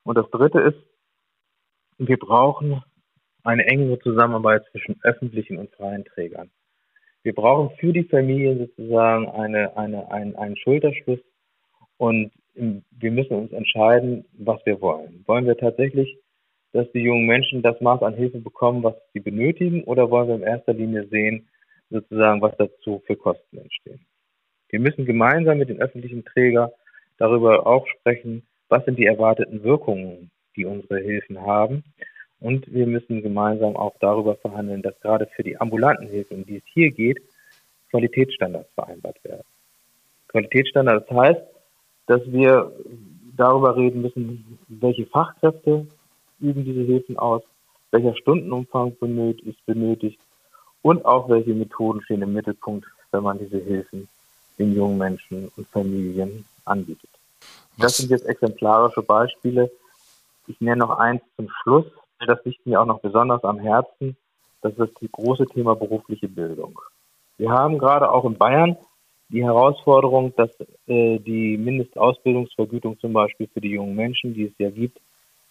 Und 0.04 0.16
das 0.16 0.30
dritte 0.30 0.60
ist, 0.60 0.78
wir 1.98 2.18
brauchen 2.18 2.82
eine 3.42 3.66
engere 3.66 3.98
Zusammenarbeit 4.00 4.64
zwischen 4.70 4.98
öffentlichen 5.02 5.58
und 5.58 5.70
freien 5.74 6.04
Trägern. 6.04 6.50
Wir 7.22 7.34
brauchen 7.34 7.76
für 7.78 7.92
die 7.92 8.04
Familien 8.04 8.58
sozusagen 8.58 9.28
eine, 9.28 9.76
eine, 9.76 10.10
ein, 10.10 10.36
einen 10.36 10.56
Schulterschluss 10.56 11.20
und 11.96 12.32
wir 12.54 13.10
müssen 13.10 13.34
uns 13.34 13.52
entscheiden, 13.52 14.24
was 14.34 14.64
wir 14.64 14.80
wollen. 14.80 15.24
Wollen 15.26 15.46
wir 15.46 15.56
tatsächlich, 15.56 16.18
dass 16.72 16.90
die 16.92 17.00
jungen 17.00 17.26
Menschen 17.26 17.62
das 17.62 17.80
Maß 17.80 18.02
an 18.02 18.14
Hilfe 18.14 18.38
bekommen, 18.38 18.82
was 18.82 18.94
sie 19.12 19.20
benötigen, 19.20 19.84
oder 19.84 20.10
wollen 20.10 20.28
wir 20.28 20.34
in 20.36 20.42
erster 20.42 20.72
Linie 20.72 21.06
sehen, 21.08 21.48
sozusagen, 21.90 22.40
was 22.40 22.56
dazu 22.56 23.02
für 23.06 23.16
Kosten 23.16 23.58
entstehen? 23.58 24.06
Wir 24.68 24.80
müssen 24.80 25.04
gemeinsam 25.04 25.58
mit 25.58 25.68
den 25.68 25.80
öffentlichen 25.80 26.24
Trägern 26.24 26.70
darüber 27.16 27.66
auch 27.66 27.86
sprechen, 27.88 28.46
was 28.68 28.84
sind 28.84 28.98
die 28.98 29.06
erwarteten 29.06 29.62
Wirkungen, 29.62 30.30
die 30.56 30.64
unsere 30.64 31.00
Hilfen 31.00 31.40
haben. 31.40 31.84
Und 32.40 32.72
wir 32.72 32.86
müssen 32.86 33.22
gemeinsam 33.22 33.76
auch 33.76 33.94
darüber 34.00 34.36
verhandeln, 34.36 34.82
dass 34.82 34.98
gerade 35.00 35.26
für 35.34 35.42
die 35.42 35.58
ambulanten 35.60 36.08
Hilfen, 36.08 36.38
um 36.38 36.46
die 36.46 36.56
es 36.56 36.62
hier 36.72 36.90
geht, 36.90 37.18
Qualitätsstandards 37.90 38.70
vereinbart 38.74 39.22
werden. 39.24 39.44
Qualitätsstandards 40.28 41.10
heißt, 41.10 41.40
dass 42.06 42.20
wir 42.26 42.72
darüber 43.36 43.76
reden 43.76 44.02
müssen, 44.02 44.58
welche 44.68 45.06
Fachkräfte 45.06 45.86
üben 46.40 46.64
diese 46.64 46.82
Hilfen 46.82 47.18
aus, 47.18 47.42
welcher 47.90 48.16
Stundenumfang 48.16 48.96
ist 49.44 49.66
benötigt 49.66 50.20
und 50.82 51.04
auch 51.04 51.28
welche 51.28 51.54
Methoden 51.54 52.02
stehen 52.02 52.22
im 52.22 52.32
Mittelpunkt, 52.32 52.86
wenn 53.12 53.22
man 53.22 53.38
diese 53.38 53.58
Hilfen 53.58 54.08
den 54.58 54.74
jungen 54.74 54.98
Menschen 54.98 55.50
und 55.56 55.66
Familien 55.68 56.44
anbietet. 56.64 57.13
Das 57.78 57.96
sind 57.96 58.10
jetzt 58.10 58.26
exemplarische 58.26 59.02
Beispiele. 59.02 59.70
Ich 60.46 60.60
nenne 60.60 60.78
noch 60.78 60.98
eins 60.98 61.22
zum 61.36 61.48
Schluss, 61.62 61.86
das 62.26 62.44
liegt 62.44 62.64
mir 62.66 62.80
auch 62.80 62.86
noch 62.86 63.00
besonders 63.00 63.42
am 63.44 63.58
Herzen. 63.58 64.16
Das 64.62 64.72
ist 64.72 64.80
das 65.00 65.10
große 65.12 65.46
Thema 65.46 65.74
berufliche 65.74 66.28
Bildung. 66.28 66.80
Wir 67.36 67.50
haben 67.50 67.78
gerade 67.78 68.10
auch 68.10 68.24
in 68.24 68.38
Bayern 68.38 68.76
die 69.28 69.44
Herausforderung, 69.44 70.34
dass 70.36 70.50
äh, 70.86 71.18
die 71.18 71.56
Mindestausbildungsvergütung 71.56 72.98
zum 73.00 73.12
Beispiel 73.12 73.48
für 73.52 73.60
die 73.60 73.70
jungen 73.70 73.96
Menschen, 73.96 74.34
die 74.34 74.44
es 74.44 74.52
ja 74.58 74.70
gibt, 74.70 74.98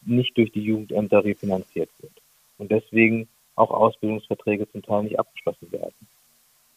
nicht 0.05 0.37
durch 0.37 0.51
die 0.51 0.63
Jugendämter 0.63 1.23
refinanziert 1.23 1.89
wird. 1.99 2.13
Und 2.57 2.71
deswegen 2.71 3.27
auch 3.55 3.71
Ausbildungsverträge 3.71 4.71
zum 4.71 4.83
Teil 4.83 5.03
nicht 5.03 5.19
abgeschlossen 5.19 5.71
werden. 5.71 5.93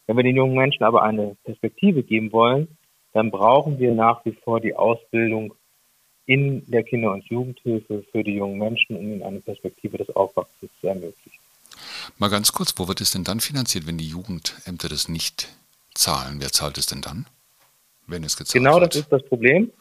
Wenn 0.05 0.17
wir 0.17 0.23
den 0.23 0.35
jungen 0.35 0.55
Menschen 0.55 0.83
aber 0.83 1.03
eine 1.03 1.35
Perspektive 1.43 2.03
geben 2.03 2.31
wollen, 2.31 2.76
dann 3.17 3.31
brauchen 3.31 3.79
wir 3.79 3.95
nach 3.95 4.23
wie 4.25 4.33
vor 4.43 4.61
die 4.61 4.75
Ausbildung 4.75 5.55
in 6.27 6.61
der 6.69 6.83
Kinder- 6.83 7.11
und 7.13 7.25
Jugendhilfe 7.25 8.03
für 8.11 8.23
die 8.23 8.35
jungen 8.35 8.59
Menschen, 8.59 8.95
um 8.95 9.01
ihnen 9.01 9.23
eine 9.23 9.39
Perspektive 9.39 9.97
des 9.97 10.15
Aufwachsens 10.15 10.69
zu 10.79 10.87
ermöglichen. 10.87 11.39
Mal 12.19 12.29
ganz 12.29 12.51
kurz, 12.51 12.75
wo 12.77 12.87
wird 12.87 13.01
es 13.01 13.09
denn 13.09 13.23
dann 13.23 13.39
finanziert, 13.39 13.87
wenn 13.87 13.97
die 13.97 14.07
Jugendämter 14.07 14.87
das 14.87 15.09
nicht 15.09 15.49
zahlen? 15.95 16.35
Wer 16.39 16.51
zahlt 16.51 16.77
es 16.77 16.85
denn 16.85 17.01
dann, 17.01 17.25
wenn 18.05 18.23
es 18.23 18.37
gezahlt 18.37 18.53
genau 18.53 18.79
wird? 18.79 18.91
Genau 18.93 19.01
das 19.01 19.01
ist 19.01 19.11
das 19.11 19.25
Problem. 19.25 19.71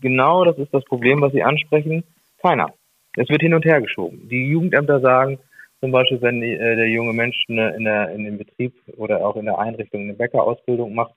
Genau 0.00 0.44
das 0.46 0.56
ist 0.56 0.72
das 0.72 0.84
Problem, 0.86 1.20
was 1.20 1.32
Sie 1.32 1.42
ansprechen. 1.42 2.04
Keiner. 2.40 2.72
Es 3.16 3.28
wird 3.28 3.42
hin 3.42 3.52
und 3.52 3.66
her 3.66 3.82
geschoben. 3.82 4.26
Die 4.30 4.48
Jugendämter 4.48 5.00
sagen, 5.00 5.38
zum 5.80 5.90
Beispiel, 5.90 6.22
wenn 6.22 6.40
die, 6.40 6.54
äh, 6.54 6.76
der 6.76 6.88
junge 6.88 7.12
Mensch 7.12 7.36
in, 7.48 7.56
der, 7.84 8.10
in 8.12 8.24
dem 8.24 8.38
Betrieb 8.38 8.72
oder 8.96 9.26
auch 9.26 9.36
in 9.36 9.44
der 9.44 9.58
Einrichtung 9.58 10.04
eine 10.04 10.14
Bäckerausbildung 10.14 10.94
macht, 10.94 11.12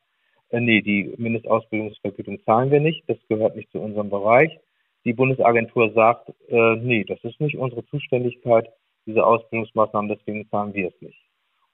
äh, 0.50 0.60
nee, 0.60 0.82
die 0.82 1.14
Mindestausbildungsvergütung 1.18 2.44
zahlen 2.46 2.72
wir 2.72 2.80
nicht, 2.80 3.04
das 3.08 3.18
gehört 3.28 3.56
nicht 3.56 3.72
zu 3.72 3.80
unserem 3.80 4.10
Bereich. 4.10 4.60
Die 5.06 5.14
Bundesagentur 5.14 5.92
sagt, 5.94 6.30
äh, 6.50 6.76
nee, 6.76 7.04
das 7.04 7.24
ist 7.24 7.40
nicht 7.40 7.58
unsere 7.58 7.86
Zuständigkeit, 7.86 8.70
diese 9.06 9.26
Ausbildungsmaßnahmen, 9.26 10.10
deswegen 10.10 10.48
zahlen 10.50 10.74
wir 10.74 10.90
es 10.90 11.02
nicht. 11.02 11.20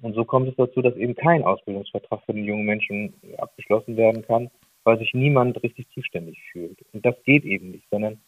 Und 0.02 0.14
so 0.14 0.26
kommt 0.26 0.48
es 0.48 0.56
dazu, 0.56 0.82
dass 0.82 0.96
eben 0.96 1.16
kein 1.16 1.44
Ausbildungsvertrag 1.44 2.22
für 2.26 2.34
den 2.34 2.44
jungen 2.44 2.66
Menschen 2.66 3.14
abgeschlossen 3.38 3.98
werden 3.98 4.24
kann, 4.24 4.50
weil 4.84 5.00
sich 5.00 5.14
niemand 5.14 5.62
richtig 5.64 5.90
zuständig 5.94 6.40
fühlt. 6.52 6.78
Und 6.94 7.06
das 7.06 7.16
geht 7.24 7.46
eben 7.46 7.72
nicht, 7.72 7.90
sondern 7.90 8.20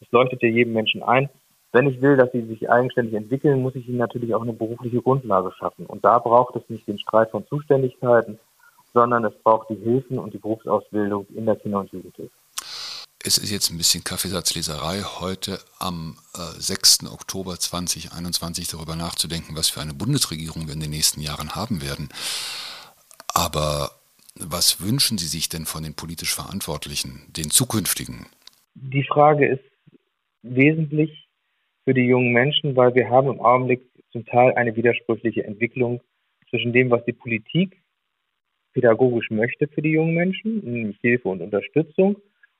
es 0.00 0.10
leuchtet 0.12 0.42
ja 0.42 0.48
jedem 0.48 0.72
Menschen 0.72 1.02
ein, 1.02 1.28
wenn 1.72 1.88
ich 1.88 2.00
will, 2.00 2.16
dass 2.16 2.32
sie 2.32 2.42
sich 2.42 2.70
eigenständig 2.70 3.14
entwickeln, 3.14 3.60
muss 3.60 3.74
ich 3.74 3.86
ihnen 3.86 3.98
natürlich 3.98 4.34
auch 4.34 4.42
eine 4.42 4.54
berufliche 4.54 5.02
Grundlage 5.02 5.52
schaffen. 5.58 5.84
Und 5.84 6.04
da 6.04 6.18
braucht 6.18 6.56
es 6.56 6.68
nicht 6.70 6.86
den 6.88 6.98
Streit 6.98 7.30
von 7.30 7.46
Zuständigkeiten, 7.48 8.38
sondern 8.96 9.26
es 9.26 9.34
braucht 9.42 9.68
die 9.68 9.76
Hilfen 9.76 10.18
und 10.18 10.32
die 10.32 10.38
Berufsausbildung 10.38 11.26
in 11.34 11.44
der 11.44 11.56
Kinder- 11.56 11.80
und 11.80 11.92
Jugendhilfe. 11.92 12.32
Es 13.22 13.36
ist 13.36 13.52
jetzt 13.52 13.70
ein 13.70 13.76
bisschen 13.76 14.04
Kaffeesatzleserei, 14.04 15.02
heute 15.20 15.58
am 15.78 16.16
äh, 16.34 16.58
6. 16.58 17.12
Oktober 17.12 17.58
2021 17.58 18.68
darüber 18.68 18.96
nachzudenken, 18.96 19.54
was 19.54 19.68
für 19.68 19.82
eine 19.82 19.92
Bundesregierung 19.92 20.66
wir 20.66 20.72
in 20.72 20.80
den 20.80 20.90
nächsten 20.90 21.20
Jahren 21.20 21.54
haben 21.54 21.82
werden. 21.82 22.08
Aber 23.34 23.90
was 24.34 24.80
wünschen 24.80 25.18
Sie 25.18 25.26
sich 25.26 25.50
denn 25.50 25.66
von 25.66 25.82
den 25.82 25.94
politisch 25.94 26.34
Verantwortlichen, 26.34 27.26
den 27.36 27.50
zukünftigen? 27.50 28.26
Die 28.74 29.04
Frage 29.04 29.46
ist 29.46 29.64
wesentlich, 30.42 31.28
für 31.84 31.94
die 31.94 32.06
jungen 32.06 32.32
Menschen, 32.32 32.74
weil 32.76 32.94
wir 32.94 33.10
haben 33.10 33.28
im 33.28 33.40
Augenblick 33.40 33.82
zum 34.10 34.24
Teil 34.24 34.54
eine 34.54 34.74
widersprüchliche 34.74 35.44
Entwicklung 35.44 36.00
zwischen 36.48 36.72
dem, 36.72 36.90
was 36.90 37.04
die 37.04 37.12
Politik 37.12 37.76
pädagogisch 38.76 39.30
möchte 39.30 39.68
für 39.68 39.80
die 39.80 39.92
jungen 39.92 40.14
Menschen, 40.14 40.62
nämlich 40.62 40.98
Hilfe 41.00 41.30
und 41.30 41.40
Unterstützung 41.40 42.16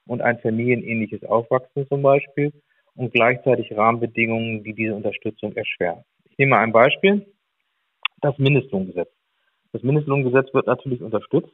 und 0.06 0.22
ein 0.22 0.38
familienähnliches 0.38 1.22
Aufwachsen 1.24 1.86
zum 1.88 2.00
Beispiel 2.00 2.54
und 2.94 3.12
gleichzeitig 3.12 3.76
Rahmenbedingungen, 3.76 4.64
die 4.64 4.72
diese 4.72 4.94
Unterstützung 4.94 5.54
erschweren. 5.54 6.04
Ich 6.30 6.38
nehme 6.38 6.52
mal 6.52 6.62
ein 6.62 6.72
Beispiel, 6.72 7.26
das 8.22 8.38
Mindestlohngesetz. 8.38 9.10
Das 9.72 9.82
Mindestlohngesetz 9.82 10.54
wird 10.54 10.66
natürlich 10.66 11.02
unterstützt 11.02 11.52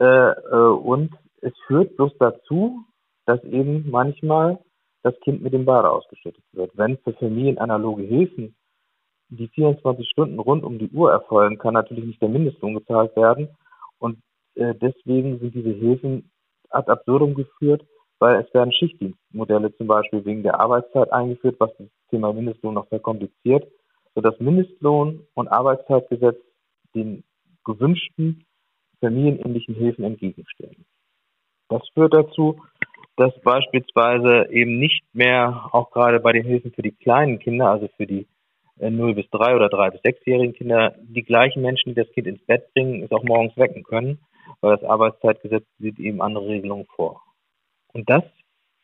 äh, 0.00 0.04
äh, 0.04 0.68
und 0.92 1.10
es 1.40 1.54
führt 1.66 1.96
bloß 1.96 2.12
dazu, 2.18 2.84
dass 3.24 3.42
eben 3.44 3.88
manchmal 3.90 4.58
das 5.02 5.18
Kind 5.20 5.40
mit 5.40 5.54
dem 5.54 5.64
Bade 5.64 5.88
ausgestattet 5.88 6.44
wird. 6.52 6.72
Wenn 6.76 6.98
für 6.98 7.14
Familien 7.14 7.56
analoge 7.56 8.02
Hilfen 8.02 8.54
die 9.30 9.48
24 9.48 10.06
Stunden 10.10 10.38
rund 10.38 10.62
um 10.62 10.78
die 10.78 10.90
Uhr 10.90 11.10
erfolgen, 11.10 11.56
kann 11.56 11.72
natürlich 11.72 12.04
nicht 12.04 12.20
der 12.20 12.28
Mindestlohn 12.28 12.74
gezahlt 12.74 13.16
werden. 13.16 13.48
Und 13.98 14.18
äh, 14.54 14.74
deswegen 14.74 15.38
sind 15.38 15.54
diese 15.54 15.70
Hilfen 15.70 16.30
ad 16.70 16.90
absurdum 16.90 17.34
geführt, 17.34 17.84
weil 18.18 18.40
es 18.44 18.52
werden 18.52 18.72
Schichtdienstmodelle 18.72 19.74
zum 19.76 19.86
Beispiel 19.86 20.24
wegen 20.24 20.42
der 20.42 20.58
Arbeitszeit 20.60 21.12
eingeführt, 21.12 21.56
was 21.58 21.70
das 21.78 21.88
Thema 22.10 22.32
Mindestlohn 22.32 22.74
noch 22.74 22.88
verkompliziert, 22.88 23.70
sodass 24.14 24.38
Mindestlohn 24.40 25.26
und 25.34 25.48
Arbeitszeitgesetz 25.48 26.36
den 26.94 27.22
gewünschten 27.64 28.44
familienähnlichen 29.00 29.74
Hilfen 29.74 30.04
entgegenstehen. 30.04 30.84
Das 31.68 31.82
führt 31.94 32.14
dazu, 32.14 32.60
dass 33.16 33.38
beispielsweise 33.42 34.48
eben 34.50 34.78
nicht 34.78 35.02
mehr, 35.12 35.68
auch 35.72 35.90
gerade 35.90 36.20
bei 36.20 36.32
den 36.32 36.44
Hilfen 36.44 36.72
für 36.72 36.82
die 36.82 36.92
kleinen 36.92 37.38
Kinder, 37.38 37.70
also 37.70 37.88
für 37.96 38.06
die 38.06 38.26
0 38.80 39.14
bis 39.14 39.28
3 39.30 39.56
oder 39.56 39.68
3 39.68 39.90
bis 39.90 40.00
6-jährigen 40.02 40.54
Kinder 40.54 40.94
die 40.98 41.22
gleichen 41.22 41.62
Menschen, 41.62 41.94
die 41.94 42.00
das 42.02 42.10
Kind 42.12 42.26
ins 42.26 42.44
Bett 42.44 42.72
bringen, 42.74 43.02
es 43.02 43.12
auch 43.12 43.24
morgens 43.24 43.56
wecken 43.56 43.82
können, 43.82 44.18
weil 44.60 44.76
das 44.76 44.84
Arbeitszeitgesetz 44.84 45.64
sieht 45.78 45.98
eben 45.98 46.22
andere 46.22 46.48
Regelungen 46.48 46.86
vor. 46.94 47.22
Und 47.92 48.08
das 48.08 48.22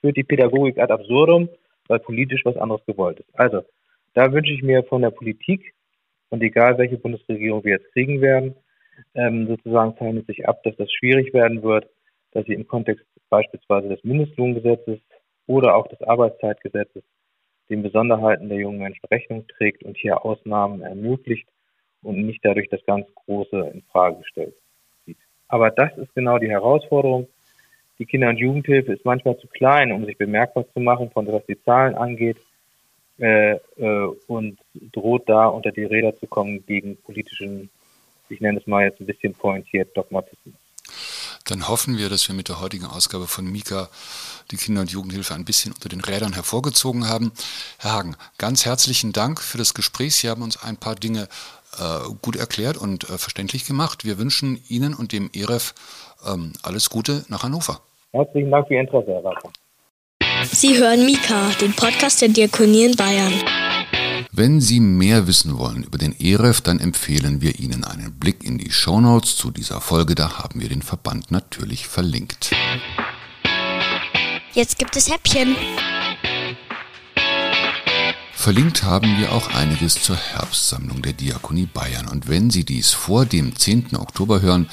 führt 0.01 0.17
die 0.17 0.25
Pädagogik 0.25 0.79
ad 0.79 0.93
absurdum, 0.93 1.49
weil 1.89 1.99
politisch 1.99 2.45
was 2.45 2.57
anderes 2.57 2.85
gewollt 2.87 3.21
ist. 3.21 3.39
Also, 3.39 3.63
da 4.15 4.33
wünsche 4.33 4.53
ich 4.53 4.63
mir 4.63 4.85
von 4.85 5.03
der 5.03 5.11
Politik, 5.11 5.75
und 6.31 6.43
egal 6.43 6.79
welche 6.79 6.99
Bundesregierung 6.99 7.65
wir 7.65 7.75
jetzt 7.75 7.93
kriegen 7.93 8.21
werden, 8.21 8.57
ähm, 9.15 9.47
sozusagen 9.47 9.97
zeichnet 9.97 10.27
sich 10.27 10.49
ab, 10.49 10.63
dass 10.65 10.77
das 10.77 10.91
schwierig 10.93 11.33
werden 11.33 11.63
wird, 11.63 11.89
dass 12.33 12.45
sie 12.47 12.55
im 12.55 12.67
Kontext 12.67 13.05
beispielsweise 13.29 13.89
des 13.89 14.03
Mindestlohngesetzes 14.05 14.99
oder 15.47 15.77
auch 15.77 15.87
des 15.89 16.01
Arbeitszeitgesetzes 16.03 17.03
den 17.71 17.83
Besonderheiten 17.83 18.49
der 18.49 18.59
jungen 18.59 18.79
Menschen 18.79 19.07
Rechnung 19.11 19.47
trägt 19.49 19.83
und 19.85 19.97
hier 19.97 20.25
Ausnahmen 20.25 20.83
ermöglicht 20.83 21.49
und 22.03 22.25
nicht 22.27 22.45
dadurch 22.45 22.69
das 22.69 22.85
ganz 22.87 23.07
Große 23.15 23.71
in 23.73 23.83
Frage 23.91 24.23
sieht. 25.07 25.17
Aber 25.49 25.71
das 25.71 25.97
ist 25.97 26.15
genau 26.15 26.39
die 26.39 26.51
Herausforderung. 26.51 27.29
Die 27.99 28.07
Kinder- 28.07 28.29
und 28.29 28.39
Jugendhilfe 28.39 28.93
ist 28.93 29.05
manchmal 29.05 29.39
zu 29.39 29.47
klein, 29.47 29.93
um 29.93 30.05
sich 30.05 30.19
bemerkbar 30.19 30.67
zu 30.73 30.81
machen, 30.81 31.11
von 31.11 31.27
was 31.29 31.47
die 31.47 31.61
Zahlen 31.63 31.95
angeht, 31.95 32.37
äh, 33.19 33.53
äh, 33.53 34.09
und 34.27 34.59
droht 34.93 35.29
da 35.29 35.47
unter 35.47 35.71
die 35.71 35.85
Räder 35.85 36.17
zu 36.17 36.27
kommen 36.27 36.67
gegen 36.67 36.97
politischen, 36.97 37.71
ich 38.29 38.41
nenne 38.41 38.59
es 38.59 38.67
mal 38.67 38.85
jetzt 38.85 39.01
ein 39.01 39.07
bisschen 39.07 39.35
pointiert, 39.35 39.97
Dogmatismus 39.97 40.64
dann 41.45 41.69
hoffen 41.69 41.99
wir, 41.99 42.09
dass 42.09 42.29
wir 42.29 42.35
mit 42.35 42.49
der 42.49 42.61
heutigen 42.61 42.87
Ausgabe 42.87 43.27
von 43.27 43.45
Mika 43.45 43.89
die 44.51 44.57
Kinder- 44.57 44.81
und 44.81 44.91
Jugendhilfe 44.91 45.35
ein 45.35 45.45
bisschen 45.45 45.73
unter 45.73 45.89
den 45.89 46.01
Rädern 46.01 46.33
hervorgezogen 46.33 47.09
haben. 47.09 47.33
Herr 47.79 47.93
Hagen, 47.93 48.17
ganz 48.39 48.65
herzlichen 48.65 49.13
Dank 49.13 49.41
für 49.41 49.59
das 49.59 49.75
Gespräch. 49.75 50.15
Sie 50.17 50.29
haben 50.29 50.43
uns 50.43 50.63
ein 50.63 50.77
paar 50.77 50.95
Dinge 50.95 51.29
äh, 51.79 52.09
gut 52.23 52.37
erklärt 52.37 52.77
und 52.77 53.05
äh, 53.05 53.19
verständlich 53.19 53.67
gemacht. 53.67 54.05
Wir 54.05 54.19
wünschen 54.19 54.61
Ihnen 54.69 54.95
und 54.95 55.13
dem 55.13 55.31
EREF 55.35 55.75
ähm, 56.27 56.53
alles 56.63 56.91
Gute 56.91 57.25
nach 57.29 57.43
Hannover. 57.43 57.81
Herzlichen 58.13 58.51
Dank 58.51 58.67
für 58.69 58.75
Ihr 58.75 58.81
Interesse, 58.81 59.13
Herr 59.13 59.25
Rafa. 59.25 59.51
Sie 60.45 60.79
hören 60.79 61.05
Mika, 61.05 61.51
den 61.61 61.75
Podcast 61.75 62.23
der 62.23 62.29
Diakonie 62.29 62.87
in 62.87 62.97
Bayern. 62.97 63.33
Wenn 64.37 64.61
Sie 64.61 64.81
mehr 64.81 65.29
wissen 65.29 65.59
wollen 65.59 65.85
über 65.85 65.97
den 65.97 66.19
EREF, 66.19 66.61
dann 66.61 66.81
empfehlen 66.81 67.41
wir 67.41 67.61
Ihnen 67.61 67.85
einen 67.85 68.15
Blick 68.15 68.43
in 68.43 68.59
die 68.59 68.73
Shownotes 68.73 69.37
zu 69.37 69.53
dieser 69.53 69.81
Folge, 69.81 70.17
da 70.17 70.39
haben 70.39 70.61
wir 70.61 70.69
den 70.69 70.83
Verband 70.83 71.31
natürlich 71.31 71.87
verlinkt. 71.87 72.51
Jetzt 74.53 74.77
gibt 74.81 74.97
es 74.97 75.09
Häppchen. 75.09 75.55
Verlinkt 78.33 78.83
haben 78.83 79.17
wir 79.19 79.31
auch 79.31 79.55
einiges 79.55 80.03
zur 80.03 80.17
Herbstsammlung 80.17 81.01
der 81.01 81.13
Diakonie 81.13 81.69
Bayern. 81.73 82.09
Und 82.09 82.29
wenn 82.29 82.51
Sie 82.51 82.65
dies 82.65 82.91
vor 82.91 83.27
dem 83.27 83.55
10. 83.55 83.95
Oktober 83.95 84.43
hören, 84.43 84.69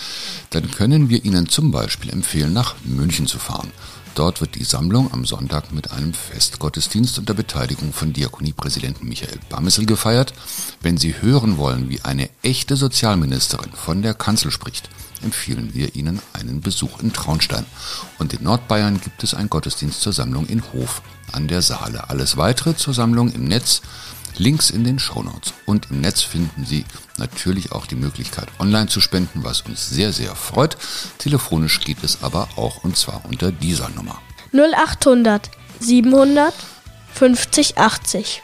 dann 0.50 0.72
können 0.72 1.10
wir 1.10 1.24
Ihnen 1.24 1.48
zum 1.48 1.70
Beispiel 1.70 2.10
empfehlen, 2.10 2.52
nach 2.52 2.74
München 2.84 3.28
zu 3.28 3.38
fahren. 3.38 3.72
Dort 4.16 4.42
wird 4.42 4.56
die 4.56 4.66
Sammlung 4.66 5.12
am 5.14 5.26
Sonntag 5.26 5.72
mit 5.72 5.92
einem 5.92 6.14
Festgottesdienst 6.14 7.18
unter 7.18 7.34
Beteiligung 7.34 7.94
von 7.94 8.12
Diakoniepräsidenten 8.12 9.08
Michael 9.08 9.40
Bamissel 9.50 9.86
gefeiert. 9.86 10.34
Wenn 10.82 10.98
Sie 10.98 11.22
hören 11.22 11.58
wollen, 11.58 11.90
wie 11.90 12.02
eine 12.02 12.30
echte 12.44 12.76
Sozialministerin 12.76 13.72
von 13.72 14.02
der 14.02 14.14
Kanzel 14.14 14.52
spricht, 14.52 14.90
empfehlen 15.24 15.74
wir 15.74 15.96
Ihnen 15.96 16.20
einen 16.34 16.60
Besuch 16.60 17.00
in 17.00 17.14
Traunstein. 17.14 17.66
Und 18.20 18.34
in 18.34 18.44
Nordbayern 18.44 19.00
gibt 19.00 19.24
es 19.24 19.34
einen 19.34 19.50
Gottesdienst 19.50 20.02
zur 20.02 20.12
Sammlung 20.12 20.46
in 20.48 20.62
Hof 20.74 21.02
an 21.32 21.48
der 21.48 21.62
Saale. 21.62 22.10
Alles 22.10 22.36
weitere 22.36 22.76
zur 22.76 22.94
Sammlung 22.94 23.32
im 23.32 23.46
Netz 23.46 23.82
Links 24.38 24.70
in 24.70 24.84
den 24.84 25.00
Shownotes. 25.00 25.54
Und 25.66 25.90
im 25.92 26.02
Netz 26.02 26.22
finden 26.22 26.66
Sie 26.66 26.86
natürlich 27.18 27.72
auch 27.72 27.86
die 27.86 27.96
Möglichkeit, 27.96 28.48
online 28.60 28.88
zu 28.88 29.02
spenden, 29.02 29.44
was 29.44 29.62
uns 29.62 29.90
sehr, 29.90 30.14
sehr 30.14 30.36
freut. 30.36 30.78
Telefonisch 31.18 31.80
geht 31.80 32.04
es 32.04 32.24
aber 32.24 32.50
auch 32.56 32.84
und 32.84 32.98
zwar 32.98 33.24
unter 33.30 33.52
dieser 33.52 33.90
Nummer. 33.90 34.22
0800 34.54 35.50
700 35.80 36.54
50 37.14 37.78
80. 37.78 38.42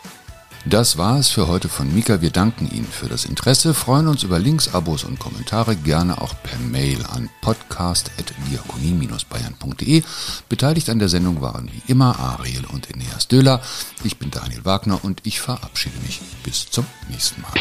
Das 0.70 0.98
war 0.98 1.18
es 1.18 1.30
für 1.30 1.48
heute 1.48 1.70
von 1.70 1.96
Mika. 1.96 2.22
Wir 2.22 2.30
danken 2.30 2.70
Ihnen 2.70 2.90
für 2.92 3.08
das 3.08 3.24
Interesse, 3.24 3.74
freuen 3.74 4.10
uns 4.10 4.24
über 4.24 4.38
Links, 4.38 4.74
Abos 4.74 5.06
und 5.06 5.18
Kommentare, 5.18 5.78
gerne 5.78 6.22
auch 6.22 6.36
per 6.44 6.60
Mail 6.60 7.06
an 7.06 7.30
podcast.diakonie-bayern.de. 7.40 10.04
Beteiligt 10.50 10.90
an 10.90 11.00
der 11.00 11.08
Sendung 11.08 11.42
waren 11.42 11.72
wie 11.72 11.82
immer 11.90 12.20
Ariel 12.20 12.66
und 12.66 12.92
Eneas 12.92 13.30
Döhler. 13.30 13.62
Ich 14.04 14.18
bin 14.18 14.30
Daniel 14.30 14.66
Wagner 14.66 15.00
und 15.04 15.22
ich 15.24 15.40
verabschiede 15.40 15.98
mich. 16.06 16.20
Bis 16.44 16.70
zum 16.70 16.86
nächsten 17.10 17.44
Mal. 17.44 17.54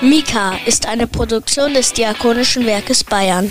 Mika 0.00 0.54
ist 0.64 0.86
eine 0.86 1.06
Produktion 1.06 1.74
des 1.74 1.92
Diakonischen 1.92 2.64
Werkes 2.64 3.04
Bayern. 3.04 3.50